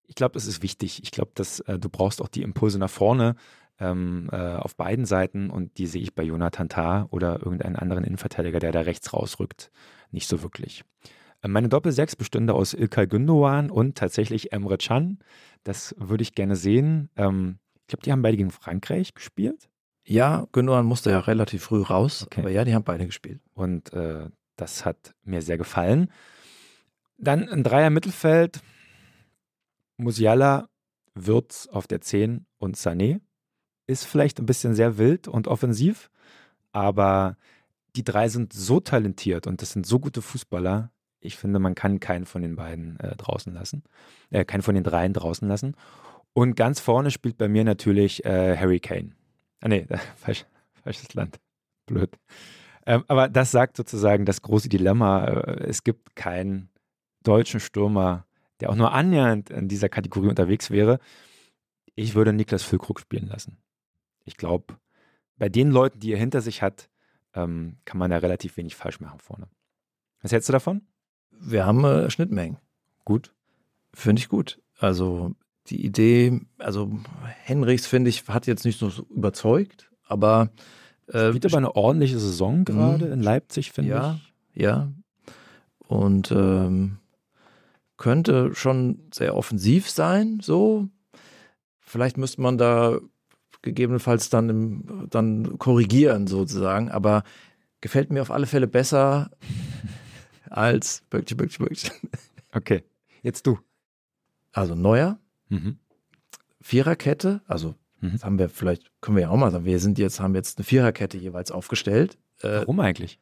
[0.06, 1.02] Ich glaube, das ist wichtig.
[1.02, 3.36] Ich glaube, dass äh, du brauchst auch die Impulse nach vorne
[3.82, 8.04] ähm, äh, auf beiden Seiten und die sehe ich bei Jonathan Tah oder irgendeinen anderen
[8.04, 9.70] Innenverteidiger, der da rechts rausrückt,
[10.12, 10.84] nicht so wirklich.
[11.42, 15.18] Äh, meine Doppel-6 bestünde aus Ilkay Gündoğan und tatsächlich Emre Can.
[15.64, 17.10] Das würde ich gerne sehen.
[17.16, 19.68] Ähm, ich glaube, die haben beide gegen Frankreich gespielt.
[20.04, 22.40] Ja, Gündoğan musste ja relativ früh raus, okay.
[22.40, 23.40] aber ja, die haben beide gespielt.
[23.54, 26.10] Und äh, das hat mir sehr gefallen.
[27.18, 28.60] Dann ein Dreier Mittelfeld.
[29.96, 30.68] Musiala,
[31.14, 33.20] Würz auf der 10 und Sané.
[33.86, 36.10] Ist vielleicht ein bisschen sehr wild und offensiv,
[36.72, 37.36] aber
[37.96, 40.90] die drei sind so talentiert und das sind so gute Fußballer.
[41.20, 43.84] Ich finde, man kann keinen von den beiden äh, draußen lassen,
[44.30, 45.76] äh, keinen von den dreien draußen lassen.
[46.32, 49.12] Und ganz vorne spielt bei mir natürlich äh, Harry Kane.
[49.60, 50.46] Ah nee, falsch,
[50.82, 51.38] falsches Land.
[51.86, 52.10] Blöd.
[52.86, 55.24] Ähm, aber das sagt sozusagen das große Dilemma.
[55.24, 56.70] Äh, es gibt keinen
[57.22, 58.26] deutschen Stürmer,
[58.60, 60.98] der auch nur annähernd in dieser Kategorie unterwegs wäre.
[61.94, 63.58] Ich würde Niklas Füllkrug spielen lassen.
[64.24, 64.74] Ich glaube,
[65.38, 66.88] bei den Leuten, die er hinter sich hat,
[67.34, 69.48] ähm, kann man da relativ wenig falsch machen vorne.
[70.20, 70.82] Was hältst du davon?
[71.30, 72.58] Wir haben äh, Schnittmengen.
[73.04, 73.34] Gut.
[73.92, 74.60] Finde ich gut.
[74.78, 75.34] Also
[75.66, 76.92] die Idee, also
[77.42, 80.50] Henrichs, finde ich, hat jetzt nicht so überzeugt, aber
[81.08, 82.64] äh, Spielt aber eine ordentliche Saison mhm.
[82.64, 84.20] gerade in Leipzig, finde ja,
[84.54, 84.62] ich.
[84.62, 84.92] Ja,
[85.78, 86.98] Und ähm,
[87.96, 90.88] könnte schon sehr offensiv sein, so.
[91.80, 92.98] Vielleicht müsste man da
[93.62, 96.90] gegebenenfalls dann, im, dann korrigieren, sozusagen.
[96.90, 97.22] Aber
[97.80, 99.30] gefällt mir auf alle Fälle besser
[100.50, 101.92] als Böckchen, Böckchen, Böckchen.
[102.52, 102.84] Okay,
[103.22, 103.58] jetzt du.
[104.52, 105.78] Also Neuer, mhm.
[106.60, 108.12] Viererkette, also Mhm.
[108.12, 110.58] Das haben wir vielleicht, können wir ja auch mal sagen, wir sind jetzt, haben jetzt
[110.58, 112.18] eine Viererkette jeweils aufgestellt.
[112.40, 113.18] Äh, Warum eigentlich?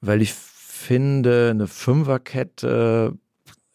[0.00, 3.16] Weil ich finde, eine Fünferkette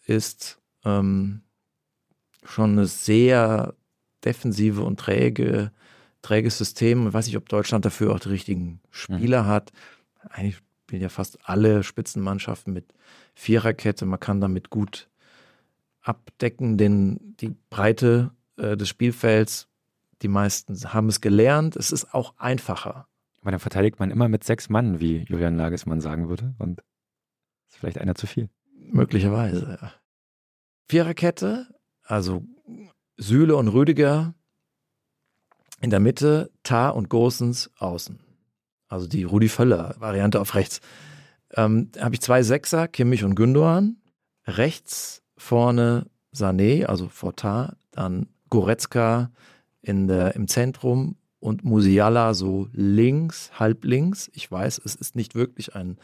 [0.06, 1.42] ist ähm,
[2.44, 3.76] schon eine sehr
[4.26, 5.72] defensive und träge,
[6.22, 7.08] träges System.
[7.08, 9.48] Ich weiß nicht, ob Deutschland dafür auch die richtigen Spieler mhm.
[9.48, 9.72] hat.
[10.30, 12.94] Eigentlich spielen ja fast alle Spitzenmannschaften mit
[13.36, 14.06] Viererkette.
[14.06, 15.08] Man kann damit gut
[16.02, 19.68] abdecken den, die Breite äh, des Spielfelds.
[20.22, 21.76] Die meisten haben es gelernt.
[21.76, 23.08] Es ist auch einfacher.
[23.42, 26.56] Aber dann verteidigt man immer mit sechs Mann, wie Julian Nagelsmann sagen würde.
[26.58, 26.82] Und
[27.70, 28.50] ist vielleicht einer zu viel.
[28.74, 29.94] Möglicherweise, ja.
[30.90, 31.68] Viererkette,
[32.04, 32.44] also
[33.20, 34.34] Sühle und Rüdiger
[35.82, 38.20] in der Mitte, Tar und Gosens außen.
[38.88, 40.80] Also die Rudi Völler-Variante auf rechts.
[41.54, 43.98] Ähm, habe ich zwei Sechser, Kimmich und Gündogan.
[44.46, 49.32] Rechts vorne Sané, also vor Tar, dann Goretzka
[49.82, 54.30] in der, im Zentrum und Musiala so links, halb links.
[54.34, 55.98] Ich weiß, es ist nicht wirklich ein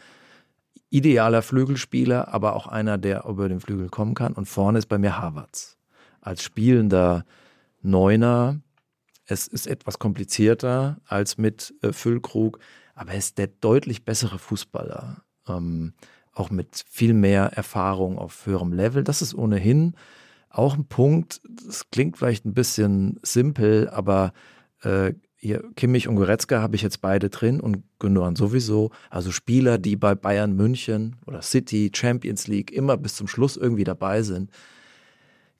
[0.90, 4.34] idealer Flügelspieler, aber auch einer, der über den Flügel kommen kann.
[4.34, 5.75] Und vorne ist bei mir Havertz.
[6.26, 7.24] Als spielender
[7.82, 8.60] Neuner.
[9.26, 12.58] Es ist etwas komplizierter als mit äh, Füllkrug,
[12.94, 15.22] aber er ist der deutlich bessere Fußballer.
[15.48, 15.94] Ähm,
[16.32, 19.04] auch mit viel mehr Erfahrung auf höherem Level.
[19.04, 19.94] Das ist ohnehin
[20.50, 21.40] auch ein Punkt.
[21.44, 24.32] Das klingt vielleicht ein bisschen simpel, aber
[24.82, 28.90] äh, hier Kimmich und Goretzka habe ich jetzt beide drin und Gündogan sowieso.
[29.10, 33.84] Also Spieler, die bei Bayern München oder City, Champions League immer bis zum Schluss irgendwie
[33.84, 34.50] dabei sind.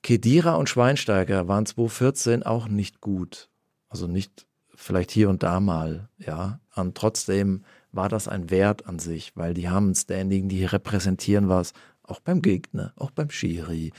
[0.03, 3.49] Kedira und Schweinsteiger waren 2014 auch nicht gut.
[3.89, 6.59] Also nicht vielleicht hier und da mal, ja.
[6.75, 11.49] Und trotzdem war das ein Wert an sich, weil die haben ein Standing, die repräsentieren
[11.49, 11.73] was,
[12.03, 13.91] auch beim Gegner, auch beim Schiri.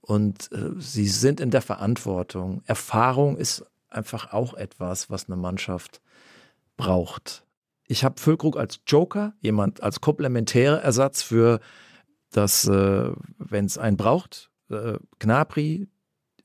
[0.00, 2.62] Und äh, sie sind in der Verantwortung.
[2.66, 6.02] Erfahrung ist einfach auch etwas, was eine Mannschaft
[6.76, 7.44] braucht.
[7.86, 11.60] Ich habe Füllkrug als Joker, jemand als komplementärer Ersatz für
[12.30, 14.50] das, äh, wenn es einen braucht.
[14.70, 15.88] Äh, Gnabry,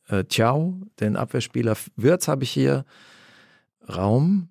[0.07, 2.85] äh, Ciao, den Abwehrspieler Wirtz habe ich hier.
[3.87, 4.49] Raum,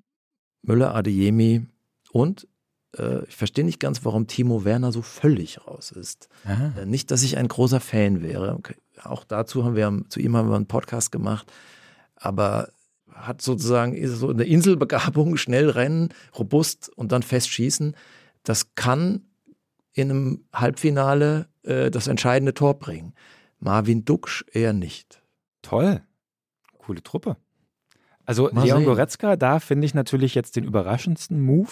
[0.62, 1.66] Müller, Adeyemi
[2.10, 2.48] und
[2.96, 6.28] äh, ich verstehe nicht ganz, warum Timo Werner so völlig raus ist.
[6.76, 8.54] Äh, nicht, dass ich ein großer Fan wäre.
[8.54, 8.74] Okay.
[9.02, 11.50] Auch dazu haben wir, zu ihm haben wir einen Podcast gemacht.
[12.16, 12.70] Aber
[13.12, 17.94] hat sozusagen so eine Inselbegabung, schnell rennen, robust und dann festschießen.
[18.42, 19.22] Das kann
[19.92, 23.14] in einem Halbfinale äh, das entscheidende Tor bringen.
[23.58, 25.22] Marvin Duksch eher nicht.
[25.62, 26.02] Toll.
[26.78, 27.36] Coole Truppe.
[28.24, 28.86] Also Mal Leon sehen.
[28.86, 31.70] Goretzka, da finde ich natürlich jetzt den überraschendsten Move,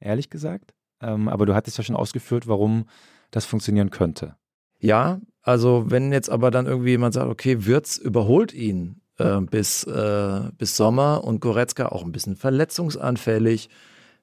[0.00, 0.74] ehrlich gesagt.
[1.00, 2.84] Ähm, aber du hattest ja schon ausgeführt, warum
[3.30, 4.36] das funktionieren könnte.
[4.78, 9.84] Ja, also wenn jetzt aber dann irgendwie jemand sagt, okay, Wirtz überholt ihn äh, bis,
[9.84, 13.70] äh, bis Sommer und Goretzka auch ein bisschen verletzungsanfällig.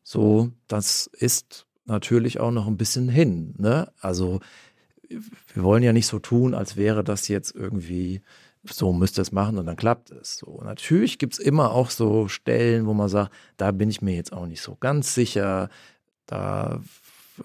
[0.04, 3.56] So, das ist natürlich auch noch ein bisschen hin.
[3.58, 3.92] Ne?
[4.00, 4.40] Also
[5.10, 8.22] wir wollen ja nicht so tun, als wäre das jetzt irgendwie
[8.64, 10.38] so müsste es machen und dann klappt es.
[10.38, 14.16] So natürlich gibt es immer auch so Stellen, wo man sagt, da bin ich mir
[14.16, 15.70] jetzt auch nicht so ganz sicher.
[16.26, 16.82] Da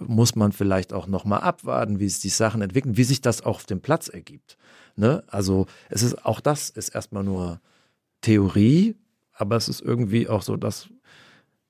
[0.00, 3.42] muss man vielleicht auch noch mal abwarten, wie sich die Sachen entwickeln, wie sich das
[3.42, 4.56] auch auf dem Platz ergibt.
[4.96, 5.22] Ne?
[5.28, 7.60] Also es ist auch das ist erstmal nur
[8.20, 8.96] Theorie,
[9.32, 10.88] aber es ist irgendwie auch so, dass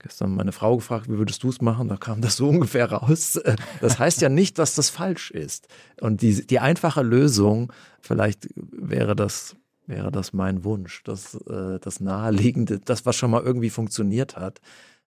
[0.05, 1.89] gestern meine Frau gefragt, wie würdest du es machen?
[1.89, 3.41] Da kam das so ungefähr raus.
[3.81, 5.67] Das heißt ja nicht, dass das falsch ist.
[6.01, 12.01] Und die, die einfache Lösung, vielleicht wäre das, wäre das mein Wunsch, dass äh, das
[12.01, 14.61] Naheliegende, das, was schon mal irgendwie funktioniert hat,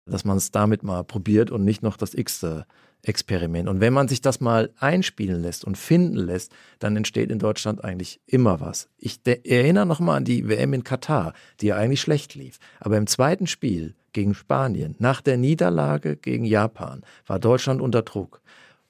[0.07, 2.67] dass man es damit mal probiert und nicht noch das X-te
[3.07, 3.69] Experiment.
[3.69, 7.85] Und wenn man sich das mal einspielen lässt und finden lässt, dann entsteht in Deutschland
[7.85, 8.89] eigentlich immer was.
[8.99, 12.59] Ich erinnere nochmal an die WM in Katar, die ja eigentlich schlecht lief.
[12.81, 18.41] Aber im zweiten Spiel gegen Spanien, nach der Niederlage gegen Japan, war Deutschland unter Druck.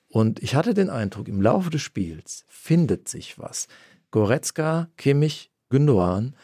[0.09, 3.69] Und ich hatte den Eindruck, im Laufe des Spiels findet sich was.
[4.13, 6.35] Goretzka, Kimmich, Gündogan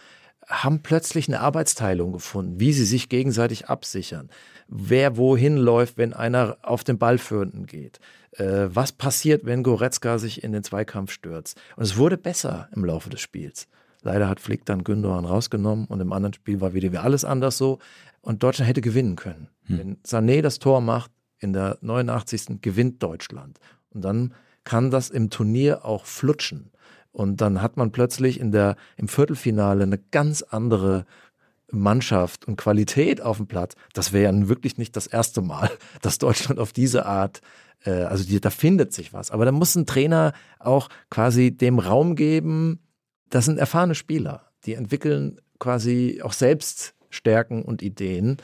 [0.46, 4.28] haben plötzlich eine Arbeitsteilung gefunden, wie sie sich gegenseitig absichern
[4.74, 8.00] wer wohin läuft, wenn einer auf den Ballführenden geht.
[8.32, 11.60] Äh, was passiert, wenn Goretzka sich in den Zweikampf stürzt?
[11.76, 13.68] Und es wurde besser im Laufe des Spiels.
[14.00, 17.78] Leider hat Flick dann Gündogan rausgenommen und im anderen Spiel war wieder alles anders so.
[18.22, 19.48] Und Deutschland hätte gewinnen können.
[19.66, 19.78] Hm.
[19.78, 22.60] Wenn Sané das Tor macht, in der 89.
[22.62, 23.58] gewinnt Deutschland.
[23.90, 24.32] Und dann
[24.64, 26.70] kann das im Turnier auch flutschen.
[27.10, 31.04] Und dann hat man plötzlich in der, im Viertelfinale eine ganz andere
[31.72, 35.70] Mannschaft und Qualität auf dem Platz, das wäre ja wirklich nicht das erste Mal,
[36.02, 37.40] dass Deutschland auf diese Art,
[37.84, 39.30] äh, also die, da findet sich was.
[39.30, 42.80] Aber da muss ein Trainer auch quasi dem Raum geben,
[43.30, 48.36] das sind erfahrene Spieler, die entwickeln quasi auch selbst Stärken und Ideen,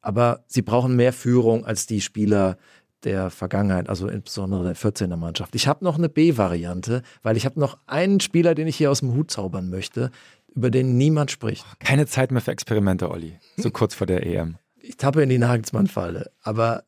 [0.00, 2.56] aber sie brauchen mehr Führung als die Spieler
[3.04, 5.54] der Vergangenheit, also insbesondere der 14er Mannschaft.
[5.54, 9.00] Ich habe noch eine B-Variante, weil ich habe noch einen Spieler, den ich hier aus
[9.00, 10.10] dem Hut zaubern möchte,
[10.54, 11.64] über den niemand spricht.
[11.80, 13.38] Keine Zeit mehr für Experimente, Olli.
[13.56, 14.56] So kurz vor der EM.
[14.80, 16.30] Ich tappe in die Nagelsmann-Falle.
[16.42, 16.84] Aber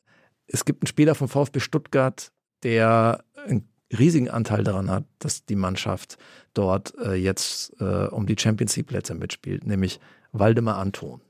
[0.47, 2.31] es gibt einen Spieler vom VfB Stuttgart,
[2.62, 6.19] der ein riesigen Anteil daran hat, dass die Mannschaft
[6.53, 10.01] dort äh, jetzt äh, um die Champions League Plätze mitspielt, nämlich
[10.33, 11.21] Waldemar Anton.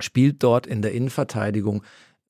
[0.00, 1.82] Spielt dort in der Innenverteidigung,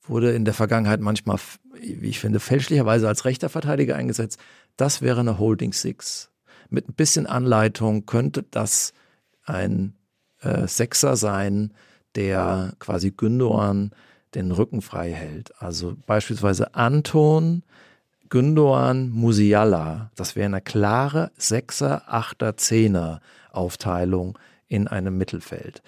[0.02, 1.38] wurde in der Vergangenheit manchmal,
[1.80, 4.40] wie ich finde, fälschlicherweise als rechter Verteidiger eingesetzt.
[4.76, 6.30] Das wäre eine Holding Six.
[6.68, 8.92] Mit ein bisschen Anleitung könnte das
[9.46, 9.94] ein
[10.40, 11.72] äh, Sechser sein,
[12.14, 13.90] der quasi Gündogan
[14.34, 15.52] den Rücken frei hält.
[15.60, 17.62] Also beispielsweise Anton,
[18.28, 20.10] Gündogan, Musiala.
[20.16, 23.20] Das wäre eine klare Sechser, Achter, Zehner
[23.50, 24.38] Aufteilung
[24.68, 25.82] in einem Mittelfeld.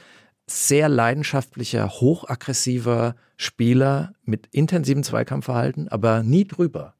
[0.46, 6.94] Sehr leidenschaftlicher, hochaggressiver Spieler mit intensivem Zweikampfverhalten, aber nie drüber.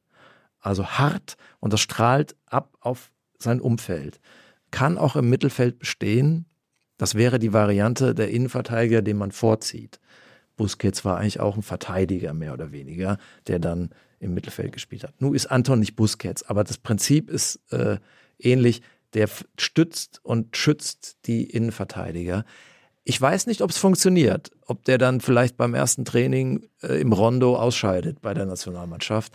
[0.59, 4.19] Also hart und das strahlt ab auf sein Umfeld.
[4.71, 6.45] Kann auch im Mittelfeld bestehen.
[6.99, 9.99] Das wäre die Variante der Innenverteidiger, den man vorzieht.
[10.57, 13.89] Busquets war eigentlich auch ein Verteidiger, mehr oder weniger, der dann
[14.19, 15.13] im Mittelfeld gespielt hat.
[15.21, 17.97] Nun ist Anton nicht Busquets, aber das Prinzip ist äh,
[18.37, 18.81] ähnlich.
[19.13, 22.43] Der stützt und schützt die Innenverteidiger.
[23.05, 27.13] Ich weiß nicht, ob es funktioniert, ob der dann vielleicht beim ersten Training äh, im
[27.13, 29.33] Rondo ausscheidet bei der Nationalmannschaft.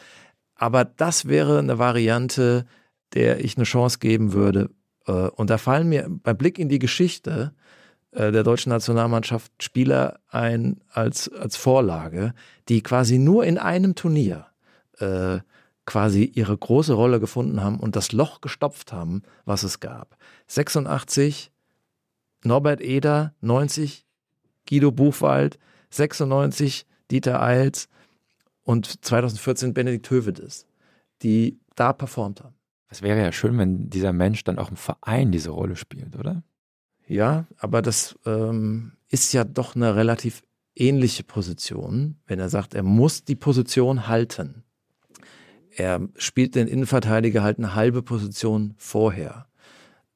[0.54, 2.66] Aber das wäre eine Variante,
[3.14, 4.68] der ich eine Chance geben würde.
[5.07, 7.55] Äh, und da fallen mir beim Blick in die Geschichte
[8.12, 12.34] äh, der deutschen Nationalmannschaft Spieler ein als, als Vorlage,
[12.68, 14.46] die quasi nur in einem Turnier
[14.98, 15.38] äh,
[15.86, 20.16] quasi ihre große Rolle gefunden haben und das Loch gestopft haben, was es gab.
[20.46, 21.50] 86
[22.42, 24.07] Norbert Eder, 90
[24.68, 25.59] Guido Buchwald,
[25.90, 27.88] 96 Dieter Eils
[28.62, 30.66] und 2014 Benedikt Hövedes,
[31.22, 32.55] die da performt haben.
[32.89, 36.45] Es wäre ja schön, wenn dieser Mensch dann auch im Verein diese Rolle spielt, oder?
[37.07, 40.43] Ja, aber das ähm, ist ja doch eine relativ
[40.74, 44.64] ähnliche Position, wenn er sagt, er muss die Position halten.
[45.70, 49.47] Er spielt den Innenverteidiger halt eine halbe Position vorher.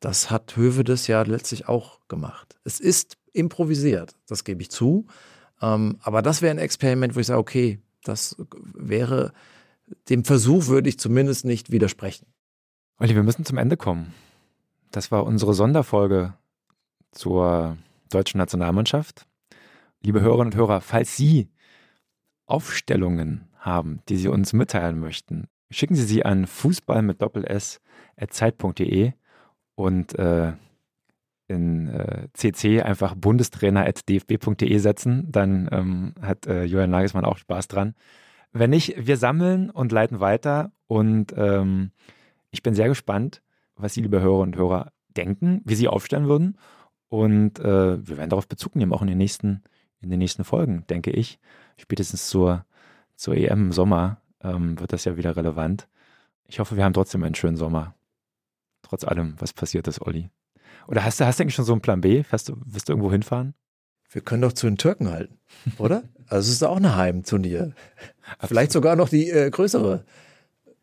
[0.00, 2.56] Das hat Hövedes ja letztlich auch gemacht.
[2.64, 5.06] Es ist improvisiert, das gebe ich zu.
[5.60, 8.36] Ähm, aber das wäre ein Experiment, wo ich sage, okay, das
[8.74, 9.32] wäre,
[10.08, 12.26] dem Versuch würde ich zumindest nicht widersprechen.
[13.00, 14.12] Olli, wir müssen zum Ende kommen.
[14.90, 16.34] Das war unsere Sonderfolge
[17.12, 17.76] zur
[18.10, 19.24] deutschen Nationalmannschaft.
[20.02, 21.48] Liebe Hörerinnen und Hörer, falls Sie
[22.46, 27.80] Aufstellungen haben, die Sie uns mitteilen möchten, schicken Sie sie an fußball mit doppel s
[28.30, 29.12] zeit.de
[29.76, 30.54] und äh,
[31.46, 37.94] in äh, CC einfach bundestrainer.dfb.de setzen, dann ähm, hat äh, Julian Nagelsmann auch Spaß dran.
[38.52, 41.92] Wenn nicht, wir sammeln und leiten weiter und ähm,
[42.50, 43.42] ich bin sehr gespannt,
[43.76, 46.56] was Sie, liebe Hörer und Hörer, denken, wie Sie aufstellen würden
[47.08, 49.62] und äh, wir werden darauf Bezug nehmen, auch in den nächsten,
[50.00, 51.38] in den nächsten Folgen, denke ich.
[51.76, 52.64] Spätestens zur,
[53.16, 55.88] zur EM im Sommer ähm, wird das ja wieder relevant.
[56.46, 57.94] Ich hoffe, wir haben trotzdem einen schönen Sommer.
[58.82, 60.30] Trotz allem, was passiert ist, Olli.
[60.86, 62.24] Oder hast du, hast du eigentlich schon so einen Plan B?
[62.30, 63.54] Wirst du, wirst du irgendwo hinfahren?
[64.10, 65.38] Wir können doch zu den Türken halten,
[65.76, 66.02] oder?
[66.26, 67.74] also es ist auch ein Heimturnier.
[68.40, 70.04] Vielleicht sogar noch die äh, größere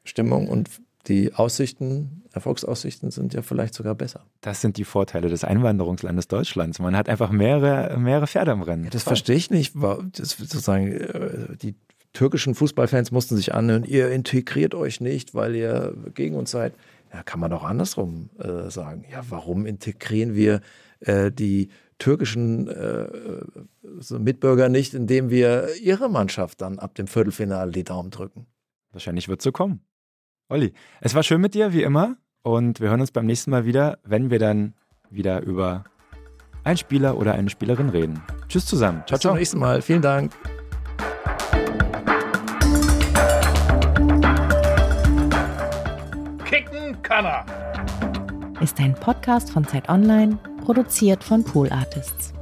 [0.03, 0.69] Stimmung und
[1.07, 4.25] die Aussichten, Erfolgsaussichten sind ja vielleicht sogar besser.
[4.41, 6.79] Das sind die Vorteile des Einwanderungslandes Deutschlands.
[6.79, 8.85] Man hat einfach mehrere, mehrere Pferde im Rennen.
[8.85, 9.75] Ja, das verstehe ich nicht.
[9.75, 11.75] Das sozusagen, äh, die
[12.13, 16.73] türkischen Fußballfans mussten sich anhören, ihr integriert euch nicht, weil ihr gegen uns seid.
[17.13, 19.05] Ja, kann man auch andersrum äh, sagen.
[19.11, 20.61] Ja, warum integrieren wir
[21.01, 23.07] äh, die türkischen äh,
[23.99, 28.47] so Mitbürger nicht, indem wir ihre Mannschaft dann ab dem Viertelfinale die Daumen drücken?
[28.91, 29.81] Wahrscheinlich wird es so kommen.
[30.47, 32.17] Olli, es war schön mit dir, wie immer.
[32.43, 34.75] Und wir hören uns beim nächsten Mal wieder, wenn wir dann
[35.09, 35.85] wieder über
[36.63, 38.21] einen Spieler oder eine Spielerin reden.
[38.47, 39.01] Tschüss zusammen.
[39.07, 39.33] Ciao, Bis ciao.
[39.33, 39.81] Bis zum nächsten Mal.
[39.81, 40.31] Vielen Dank.
[46.45, 47.45] Kicken kann er.
[48.61, 52.35] Ist ein Podcast von Zeit Online, produziert von Pool Artists.